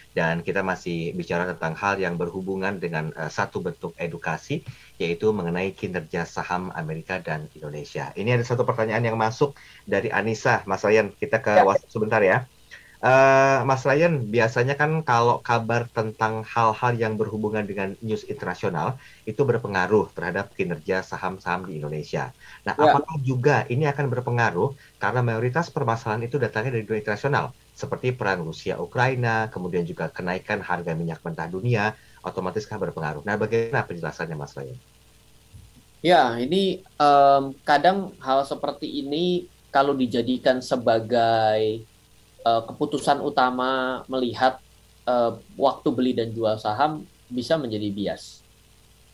[0.10, 4.66] Dan kita masih bicara tentang hal yang berhubungan dengan uh, satu bentuk edukasi,
[4.98, 8.10] yaitu mengenai kinerja saham Amerika dan Indonesia.
[8.18, 9.54] Ini ada satu pertanyaan yang masuk
[9.86, 11.14] dari Anissa, Mas Ryan.
[11.14, 11.62] Kita ke ya.
[11.62, 12.50] WhatsApp sebentar ya.
[13.00, 19.40] Uh, Mas Ryan, biasanya kan kalau kabar tentang hal-hal yang berhubungan dengan news internasional itu
[19.48, 22.36] berpengaruh terhadap kinerja saham-saham di Indonesia.
[22.68, 22.92] Nah, ya.
[22.92, 28.44] apakah juga ini akan berpengaruh karena mayoritas permasalahan itu datangnya dari dunia internasional, seperti perang
[28.44, 33.24] Rusia Ukraina, kemudian juga kenaikan harga minyak mentah dunia, otomatis kan berpengaruh.
[33.24, 34.76] Nah, bagaimana penjelasannya, Mas Ryan?
[36.04, 41.88] Ya, ini um, kadang hal seperti ini kalau dijadikan sebagai
[42.46, 44.60] uh, keputusan utama melihat
[45.08, 48.42] uh, waktu beli dan jual saham bisa menjadi bias.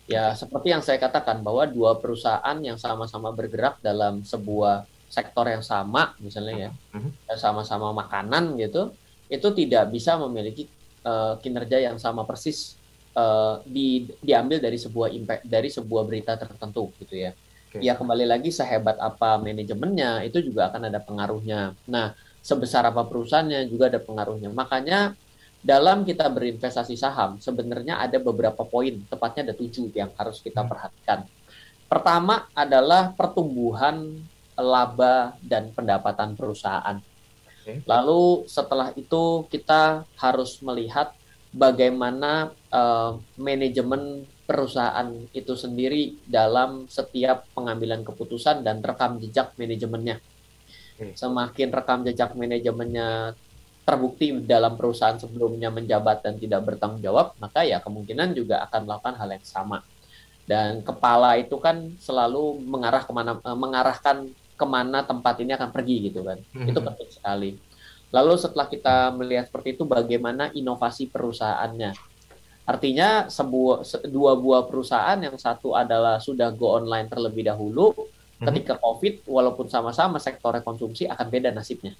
[0.06, 5.66] Ya, seperti yang saya katakan bahwa dua perusahaan yang sama-sama bergerak dalam sebuah sektor yang
[5.66, 7.10] sama, misalnya ya, mhm.
[7.42, 8.94] sama-sama makanan gitu,
[9.34, 10.70] itu tidak bisa memiliki
[11.02, 12.78] uh, kinerja yang sama persis
[13.18, 17.32] uh, di, diambil dari sebuah impact dari sebuah berita tertentu gitu ya.
[17.74, 17.82] Okay.
[17.82, 21.74] Ya kembali lagi sehebat apa manajemennya itu juga akan ada pengaruhnya.
[21.90, 22.14] Nah,
[22.46, 24.54] sebesar apa perusahaannya juga ada pengaruhnya.
[24.54, 25.18] Makanya
[25.66, 30.70] dalam kita berinvestasi saham sebenarnya ada beberapa poin, tepatnya ada tujuh yang harus kita hmm.
[30.70, 31.20] perhatikan.
[31.90, 34.22] Pertama adalah pertumbuhan
[34.54, 37.02] laba dan pendapatan perusahaan.
[37.66, 41.18] Lalu setelah itu kita harus melihat
[41.50, 50.22] bagaimana uh, manajemen perusahaan itu sendiri dalam setiap pengambilan keputusan dan rekam jejak manajemennya
[50.96, 53.36] semakin rekam jejak manajemennya
[53.86, 59.16] terbukti dalam perusahaan sebelumnya menjabat dan tidak bertanggung jawab, maka ya kemungkinan juga akan melakukan
[59.20, 59.86] hal yang sama.
[60.46, 64.18] Dan kepala itu kan selalu mengarah ke mana, eh, mengarahkan
[64.56, 66.42] ke mana tempat ini akan pergi gitu kan.
[66.42, 66.70] Mm-hmm.
[66.70, 67.52] Itu penting sekali.
[68.10, 71.94] Lalu setelah kita melihat seperti itu, bagaimana inovasi perusahaannya?
[72.66, 78.15] Artinya sebuah dua buah perusahaan yang satu adalah sudah go online terlebih dahulu, Hmm.
[78.36, 81.96] Ketika COVID, walaupun sama-sama sektor konsumsi akan beda nasibnya.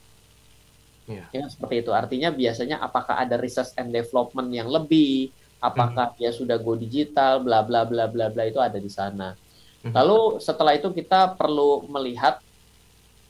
[1.06, 1.30] Yeah.
[1.32, 1.94] Ya, seperti itu.
[1.94, 6.18] Artinya biasanya apakah ada research and development yang lebih, apakah hmm.
[6.20, 9.38] dia sudah go digital, bla bla bla bla bla itu ada di sana.
[9.86, 9.94] Hmm.
[9.94, 12.42] Lalu setelah itu kita perlu melihat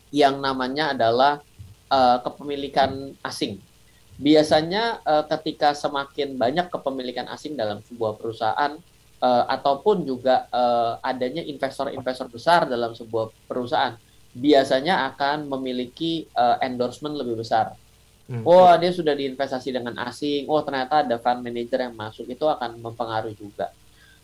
[0.10, 1.44] yang namanya adalah
[1.92, 3.60] uh, kepemilikan asing.
[4.16, 8.80] Biasanya uh, ketika semakin banyak kepemilikan asing dalam sebuah perusahaan
[9.22, 13.96] uh, ataupun juga uh, adanya investor-investor besar dalam sebuah perusahaan,
[14.36, 17.76] biasanya akan memiliki uh, endorsement lebih besar.
[18.26, 18.42] Hmm.
[18.42, 20.50] Wah, dia sudah diinvestasi dengan asing.
[20.50, 22.26] Oh, ternyata ada fund manager yang masuk.
[22.26, 23.70] Itu akan mempengaruhi juga.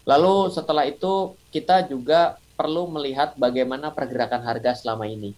[0.10, 5.38] Lalu setelah itu kita juga perlu melihat bagaimana pergerakan harga selama ini.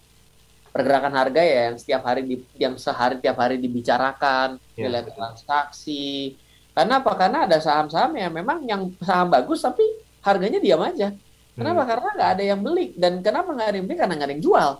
[0.72, 4.88] Pergerakan harga ya yang setiap hari di, yang sehari tiap hari dibicarakan, yeah.
[4.88, 6.34] nilai transaksi.
[6.74, 7.12] Karena apa?
[7.14, 9.86] Karena ada saham-saham yang memang yang saham bagus tapi
[10.26, 11.14] harganya diam aja.
[11.54, 11.86] Kenapa?
[11.86, 11.90] Hmm.
[11.94, 13.98] Karena nggak ada yang beli dan kenapa nggak ada yang beli?
[13.98, 14.70] Karena nggak ada yang jual.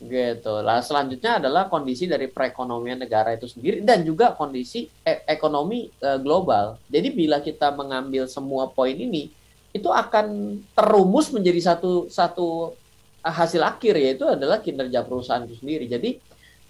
[0.00, 0.54] Gitu.
[0.64, 6.10] Lah selanjutnya adalah kondisi dari perekonomian negara itu sendiri dan juga kondisi e ekonomi e
[6.22, 6.78] global.
[6.88, 9.28] Jadi bila kita mengambil semua poin ini,
[9.74, 12.72] itu akan terumus menjadi satu satu
[13.20, 15.84] hasil akhir yaitu adalah kinerja perusahaan itu sendiri.
[15.90, 16.16] Jadi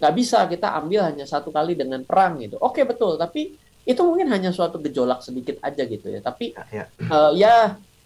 [0.01, 2.57] nggak bisa kita ambil hanya satu kali dengan perang gitu.
[2.59, 6.21] Oke betul, tapi itu mungkin hanya suatu gejolak sedikit aja gitu ya.
[6.21, 6.85] Tapi ya, ya.
[7.09, 7.55] Uh, ya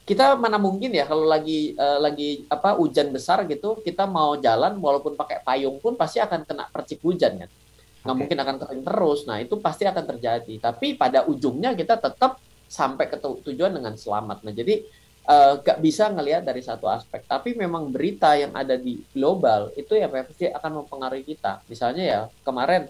[0.05, 4.77] kita mana mungkin ya kalau lagi uh, lagi apa hujan besar gitu kita mau jalan
[4.77, 8.13] walaupun pakai payung pun pasti akan kena percik hujan kan nggak okay.
[8.21, 12.38] mungkin akan kering terus nah itu pasti akan terjadi tapi pada ujungnya kita tetap
[12.69, 14.85] sampai ke tujuan dengan selamat nah jadi
[15.25, 19.73] uh, eh, gak bisa ngelihat dari satu aspek tapi memang berita yang ada di global
[19.73, 22.85] itu ya pasti akan mempengaruhi kita misalnya ya kemarin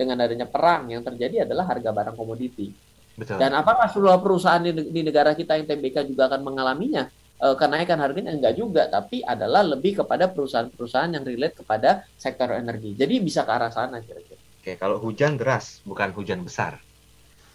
[0.00, 2.72] dengan adanya perang yang terjadi adalah harga barang komoditi
[3.20, 3.36] Betul.
[3.36, 7.04] Dan apakah seluruh perusahaan di, di negara kita yang TBK juga akan mengalaminya?
[7.36, 12.96] E, kenaikan harganya enggak juga, tapi adalah lebih kepada perusahaan-perusahaan yang relate kepada sektor energi.
[12.96, 14.40] Jadi bisa ke arah sana kira-kira.
[14.60, 16.80] Oke, kalau hujan deras, bukan hujan besar.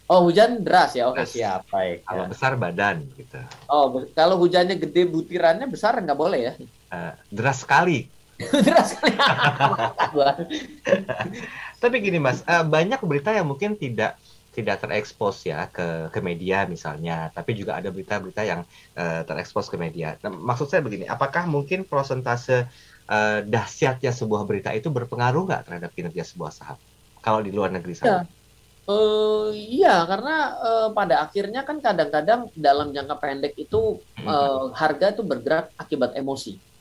[0.05, 1.09] Oh, hujan deras ya.
[1.09, 1.65] Oke, siap.
[1.73, 2.05] Baik.
[2.05, 2.29] Kalau ya.
[2.29, 3.41] besar badan gitu.
[3.65, 6.53] Oh, kalau hujannya gede butirannya besar nggak boleh ya?
[6.93, 8.05] Uh, deras sekali.
[8.39, 9.15] Deras sekali.
[11.79, 14.19] Tapi gini Mas, uh, banyak berita yang mungkin tidak
[14.55, 18.63] tidak terekspos ya ke ke media misalnya, tapi juga ada berita-berita yang
[18.95, 20.15] uh, terekspos ke media.
[20.23, 22.63] Nah, maksud saya begini, apakah mungkin prosentase
[23.11, 26.79] uh, dahsyatnya sebuah berita itu berpengaruh nggak terhadap kinerja sebuah saham
[27.19, 28.07] kalau di luar negeri sana?
[28.07, 28.19] Ya.
[28.85, 35.25] Uh, iya, karena uh, pada akhirnya kan kadang-kadang dalam jangka pendek itu uh, harga itu
[35.25, 36.74] bergerak akibat emosi.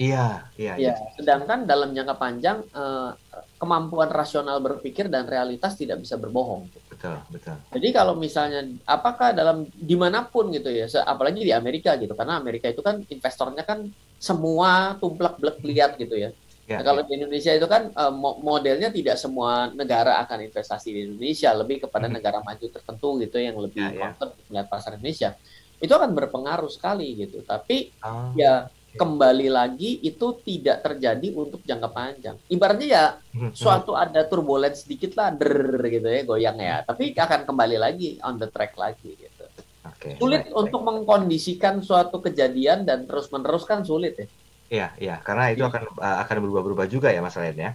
[0.00, 0.72] Iya, iya.
[0.80, 1.12] Ya, iya.
[1.12, 3.12] sedangkan dalam jangka panjang uh,
[3.60, 6.72] kemampuan rasional berpikir dan realitas tidak bisa berbohong.
[6.88, 7.60] Betul, betul.
[7.68, 12.40] Jadi kalau misalnya apakah dalam di mana pun gitu ya, apalagi di Amerika gitu, karena
[12.40, 16.32] Amerika itu kan investornya kan semua tumplek blek lihat gitu ya.
[16.64, 17.06] Ya, nah, kalau ya.
[17.10, 22.08] di Indonesia itu kan uh, modelnya tidak semua negara akan investasi di Indonesia, lebih kepada
[22.08, 22.14] hmm.
[22.16, 24.32] negara maju tertentu gitu yang lebih ya, ya.
[24.48, 25.36] melihat pasar Indonesia.
[25.76, 27.44] Itu akan berpengaruh sekali gitu.
[27.44, 28.32] Tapi oh.
[28.38, 32.36] ya kembali lagi itu tidak terjadi untuk jangka panjang.
[32.50, 33.52] Ibaratnya ya hmm, hmm.
[33.54, 36.82] suatu ada turbulence sedikit lah, der gitu ya, goyang ya.
[36.82, 39.44] Tapi akan kembali lagi on the track lagi gitu.
[39.80, 40.16] Okay.
[40.20, 44.26] Sulit baik, untuk mengkondisikan suatu kejadian dan terus menerus kan sulit ya.
[44.70, 45.70] Iya, iya, karena itu iya.
[45.72, 47.70] akan uh, akan berubah-berubah juga ya Mas Ryan ya.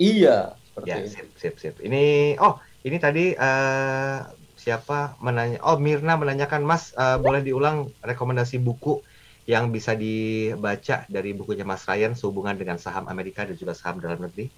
[0.00, 0.36] Iya,
[0.70, 1.74] seperti ya, sip, sip, sip.
[1.84, 2.56] Ini oh,
[2.88, 4.24] ini tadi uh,
[4.56, 5.60] siapa menanya?
[5.60, 9.04] Oh, Mirna menanyakan Mas, uh, boleh diulang rekomendasi buku
[9.48, 14.20] yang bisa dibaca dari bukunya Mas Ryan sehubungan dengan saham Amerika dan juga saham dalam
[14.20, 14.52] negeri?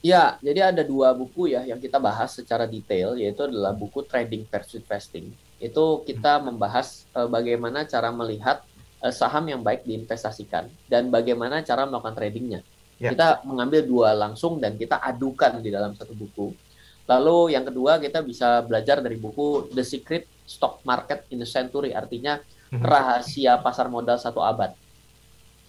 [0.00, 4.48] Ya, jadi ada dua buku ya yang kita bahas secara detail, yaitu adalah buku Trading
[4.48, 5.36] versus Investing.
[5.60, 6.44] Itu kita hmm.
[6.48, 8.64] membahas uh, bagaimana cara melihat
[9.04, 12.64] uh, saham yang baik diinvestasikan dan bagaimana cara melakukan tradingnya.
[12.96, 13.12] Ya.
[13.12, 16.56] Kita mengambil dua langsung dan kita adukan di dalam satu buku.
[17.04, 21.92] Lalu yang kedua kita bisa belajar dari buku The Secret Stock Market in a Century,
[21.92, 22.40] artinya.
[22.78, 24.74] Rahasia pasar modal satu abad.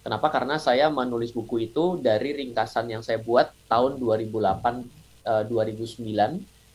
[0.02, 0.30] Kenapa?
[0.30, 4.34] Karena saya menulis buku itu dari ringkasan yang saya buat tahun 2008
[5.26, 6.02] uh, 2009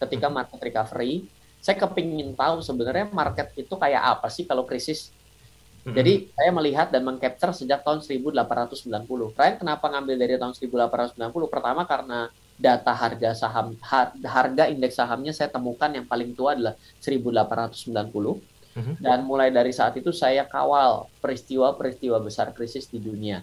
[0.03, 0.33] ketika mhm.
[0.35, 1.27] market recovery.
[1.59, 5.11] Saya kepingin tahu sebenarnya market itu kayak apa sih kalau krisis.
[5.83, 5.95] Mhm.
[5.95, 9.35] Jadi saya melihat dan mengcapture sejak tahun 1890.
[9.35, 11.51] Ryan kenapa ngambil dari tahun 1890?
[11.51, 13.77] Pertama karena data harga saham
[14.25, 19.01] harga indeks sahamnya saya temukan yang paling tua adalah 1890 Mhm.
[19.01, 23.41] Dan mulai dari saat itu saya kawal peristiwa-peristiwa besar krisis di dunia.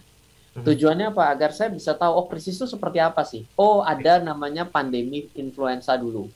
[0.55, 0.63] Mhm.
[0.63, 1.35] Tujuannya apa?
[1.35, 3.43] Agar saya bisa tahu, oh krisis itu seperti apa sih?
[3.59, 6.31] Oh ada namanya pandemi influenza dulu.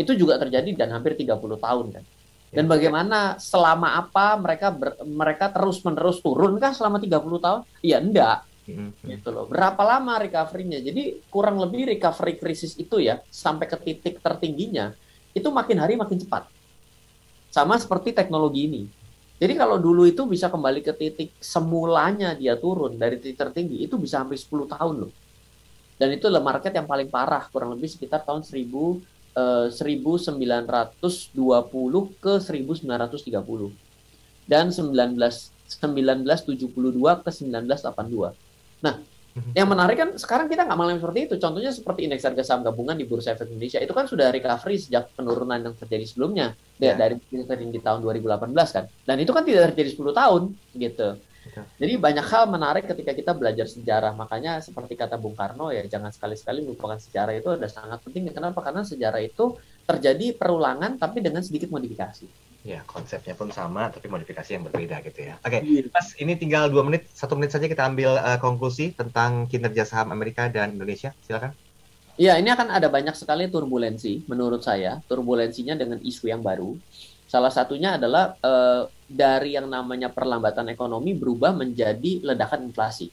[0.00, 2.04] Itu juga terjadi dan hampir 30 tahun kan.
[2.50, 2.70] Dan ya.
[2.72, 7.60] bagaimana selama apa mereka ber, mereka terus menerus turun kah selama 30 tahun?
[7.84, 8.38] Iya enggak.
[8.66, 9.06] Mm-hmm.
[9.06, 9.44] Gitu loh.
[9.46, 10.80] Berapa lama recovery-nya?
[10.80, 14.96] Jadi kurang lebih recovery krisis itu ya sampai ke titik tertingginya
[15.30, 16.48] itu makin hari makin cepat.
[17.50, 18.82] Sama seperti teknologi ini.
[19.40, 23.96] Jadi kalau dulu itu bisa kembali ke titik semulanya dia turun dari titik tertinggi itu
[23.98, 25.12] bisa hampir 10 tahun loh.
[25.98, 28.62] Dan itu adalah market yang paling parah kurang lebih sekitar tahun 1000
[29.34, 31.34] eh, 1920
[32.20, 33.74] ke 1930.
[34.46, 35.18] Dan 19
[35.70, 38.32] 1972 ke 1982.
[38.80, 39.09] Nah.
[39.54, 41.34] Yang menarik kan sekarang kita nggak mengalami seperti itu.
[41.38, 45.14] Contohnya seperti indeks harga saham gabungan di Bursa Efek Indonesia itu kan sudah recovery sejak
[45.14, 46.98] penurunan yang terjadi sebelumnya yeah.
[46.98, 48.84] dari di tahun 2018 kan.
[49.06, 50.42] Dan itu kan tidak terjadi 10 tahun
[50.74, 51.08] gitu.
[51.80, 54.12] Jadi banyak hal menarik ketika kita belajar sejarah.
[54.12, 58.28] Makanya seperti kata Bung Karno ya jangan sekali-sekali melupakan sejarah itu ada sangat penting.
[58.34, 58.60] Kenapa?
[58.60, 59.56] Karena sejarah itu
[59.88, 62.49] terjadi perulangan tapi dengan sedikit modifikasi.
[62.60, 65.40] Ya, konsepnya pun sama, tapi modifikasi yang berbeda gitu ya.
[65.40, 65.80] Oke, okay, iya.
[65.88, 70.12] Mas, ini tinggal dua menit, satu menit saja kita ambil uh, konklusi tentang kinerja saham
[70.12, 71.16] Amerika dan Indonesia.
[71.24, 71.56] Silakan.
[72.20, 75.00] Iya, ini akan ada banyak sekali turbulensi menurut saya.
[75.08, 76.76] Turbulensinya dengan isu yang baru.
[77.24, 83.08] Salah satunya adalah uh, dari yang namanya perlambatan ekonomi berubah menjadi ledakan inflasi.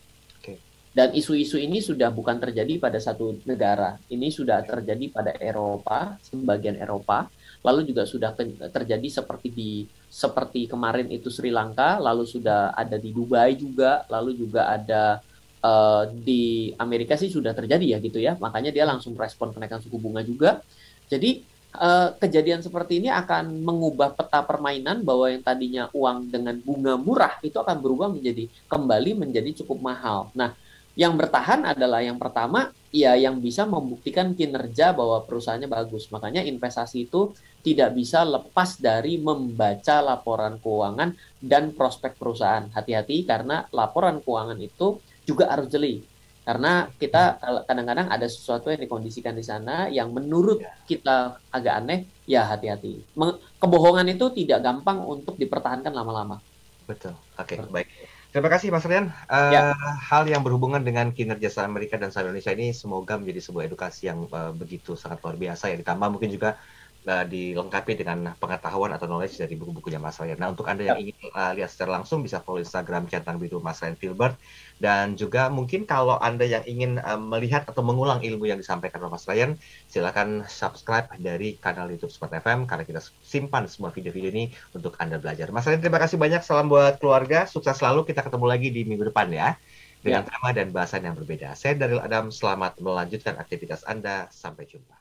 [0.98, 4.02] Dan isu-isu ini sudah bukan terjadi pada satu negara.
[4.10, 7.30] Ini sudah terjadi pada Eropa, sebagian Eropa
[7.66, 8.34] lalu juga sudah
[8.72, 9.72] terjadi seperti di
[10.08, 15.20] seperti kemarin itu Sri Lanka, lalu sudah ada di Dubai juga, lalu juga ada
[15.62, 19.97] uh, di Amerika sih sudah terjadi ya gitu ya, makanya dia langsung respon kenaikan suku
[19.99, 20.64] bunga juga.
[21.08, 21.43] Jadi
[21.76, 27.36] uh, kejadian seperti ini akan mengubah peta permainan bahwa yang tadinya uang dengan bunga murah
[27.43, 30.32] itu akan berubah menjadi kembali menjadi cukup mahal.
[30.36, 30.55] Nah,
[30.97, 36.08] yang bertahan adalah yang pertama, ya yang bisa membuktikan kinerja bahwa perusahaannya bagus.
[36.12, 41.12] Makanya investasi itu tidak bisa lepas dari membaca laporan keuangan
[41.44, 42.72] dan prospek perusahaan.
[42.72, 46.00] Hati-hati karena laporan keuangan itu juga harus jeli.
[46.48, 52.48] Karena kita kadang-kadang ada sesuatu yang dikondisikan di sana yang menurut kita agak aneh, ya
[52.48, 53.04] hati-hati.
[53.60, 56.40] Kebohongan itu tidak gampang untuk dipertahankan lama-lama.
[56.88, 57.20] Betul.
[57.36, 57.92] Oke, okay, baik.
[58.38, 59.10] Terima kasih Mas Rian.
[59.26, 59.74] Uh, ya.
[59.98, 64.14] Hal yang berhubungan dengan kinerja saham Amerika dan saham Indonesia ini semoga menjadi sebuah edukasi
[64.14, 65.76] yang uh, begitu sangat luar biasa ya.
[65.82, 66.54] Ditambah mungkin juga
[67.08, 70.38] uh, dilengkapi dengan pengetahuan atau knowledge dari buku-bukunya Mas Ryan.
[70.38, 71.03] Nah, untuk Anda yang ya.
[71.10, 74.36] ingin uh, lihat secara langsung bisa follow Instagram Centang Biru Mas Ryan Filbert
[74.78, 79.16] dan juga mungkin kalau Anda yang ingin uh, melihat atau mengulang ilmu yang disampaikan oleh
[79.16, 79.55] Mas Ryan,
[79.88, 84.45] silakan subscribe dari kanal YouTube Smart FM karena kita simpan semua video-video ini
[84.76, 85.49] untuk Anda belajar.
[85.49, 86.43] Mas Ryan, terima kasih banyak.
[86.43, 87.47] Salam buat keluarga.
[87.47, 88.03] Sukses selalu.
[88.03, 89.55] Kita ketemu lagi di minggu depan ya
[90.03, 90.30] dengan ya.
[90.30, 91.58] tema dan bahasan yang berbeda.
[91.58, 94.30] Saya Daryl Adam, selamat melanjutkan aktivitas Anda.
[94.30, 94.97] Sampai jumpa.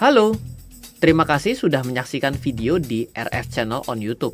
[0.00, 0.32] Halo,
[1.04, 4.32] terima kasih sudah menyaksikan video di RF Channel on YouTube.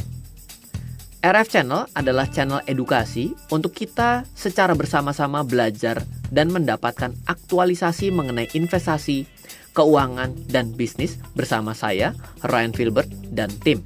[1.18, 5.98] RF Channel adalah channel edukasi untuk kita secara bersama-sama belajar
[6.30, 9.26] dan mendapatkan aktualisasi mengenai investasi,
[9.74, 12.14] keuangan, dan bisnis bersama saya,
[12.46, 13.82] Ryan Filbert, dan tim.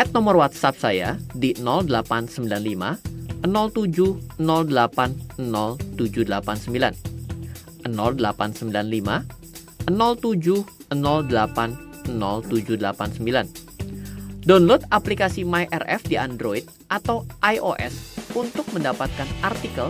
[0.00, 6.96] At nomor WhatsApp saya di 0895 07 08 0789
[7.84, 9.43] 0895
[9.88, 12.12] 07080789.
[14.44, 19.88] Download aplikasi MyRF di Android atau iOS untuk mendapatkan artikel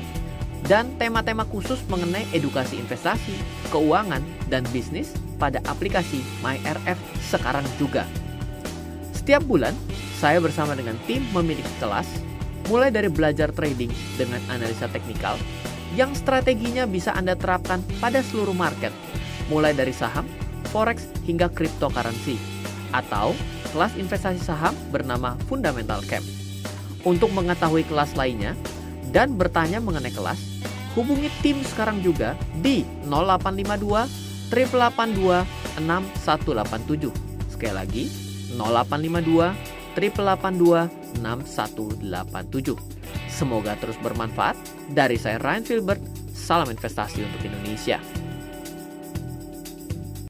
[0.65, 3.37] dan tema-tema khusus mengenai edukasi investasi,
[3.69, 6.97] keuangan, dan bisnis pada aplikasi MyRF
[7.29, 8.09] sekarang juga.
[9.13, 9.77] Setiap bulan,
[10.17, 12.09] saya bersama dengan tim memiliki kelas,
[12.73, 15.37] mulai dari belajar trading dengan analisa teknikal,
[15.99, 18.95] yang strateginya bisa Anda terapkan pada seluruh market,
[19.49, 20.25] mulai dari saham,
[20.71, 22.39] forex, hingga cryptocurrency,
[22.95, 23.37] atau
[23.75, 26.25] kelas investasi saham bernama Fundamental Camp.
[27.05, 28.57] Untuk mengetahui kelas lainnya
[29.13, 30.41] dan bertanya mengenai kelas,
[30.97, 34.09] hubungi tim sekarang juga di 0852
[34.49, 35.45] 882
[35.83, 37.11] 6187.
[37.51, 38.05] Sekali lagi,
[38.57, 40.89] 0852 882
[41.21, 42.79] 6187.
[43.27, 44.55] Semoga terus bermanfaat.
[44.95, 47.99] Dari saya Ryan Filbert, salam investasi untuk Indonesia.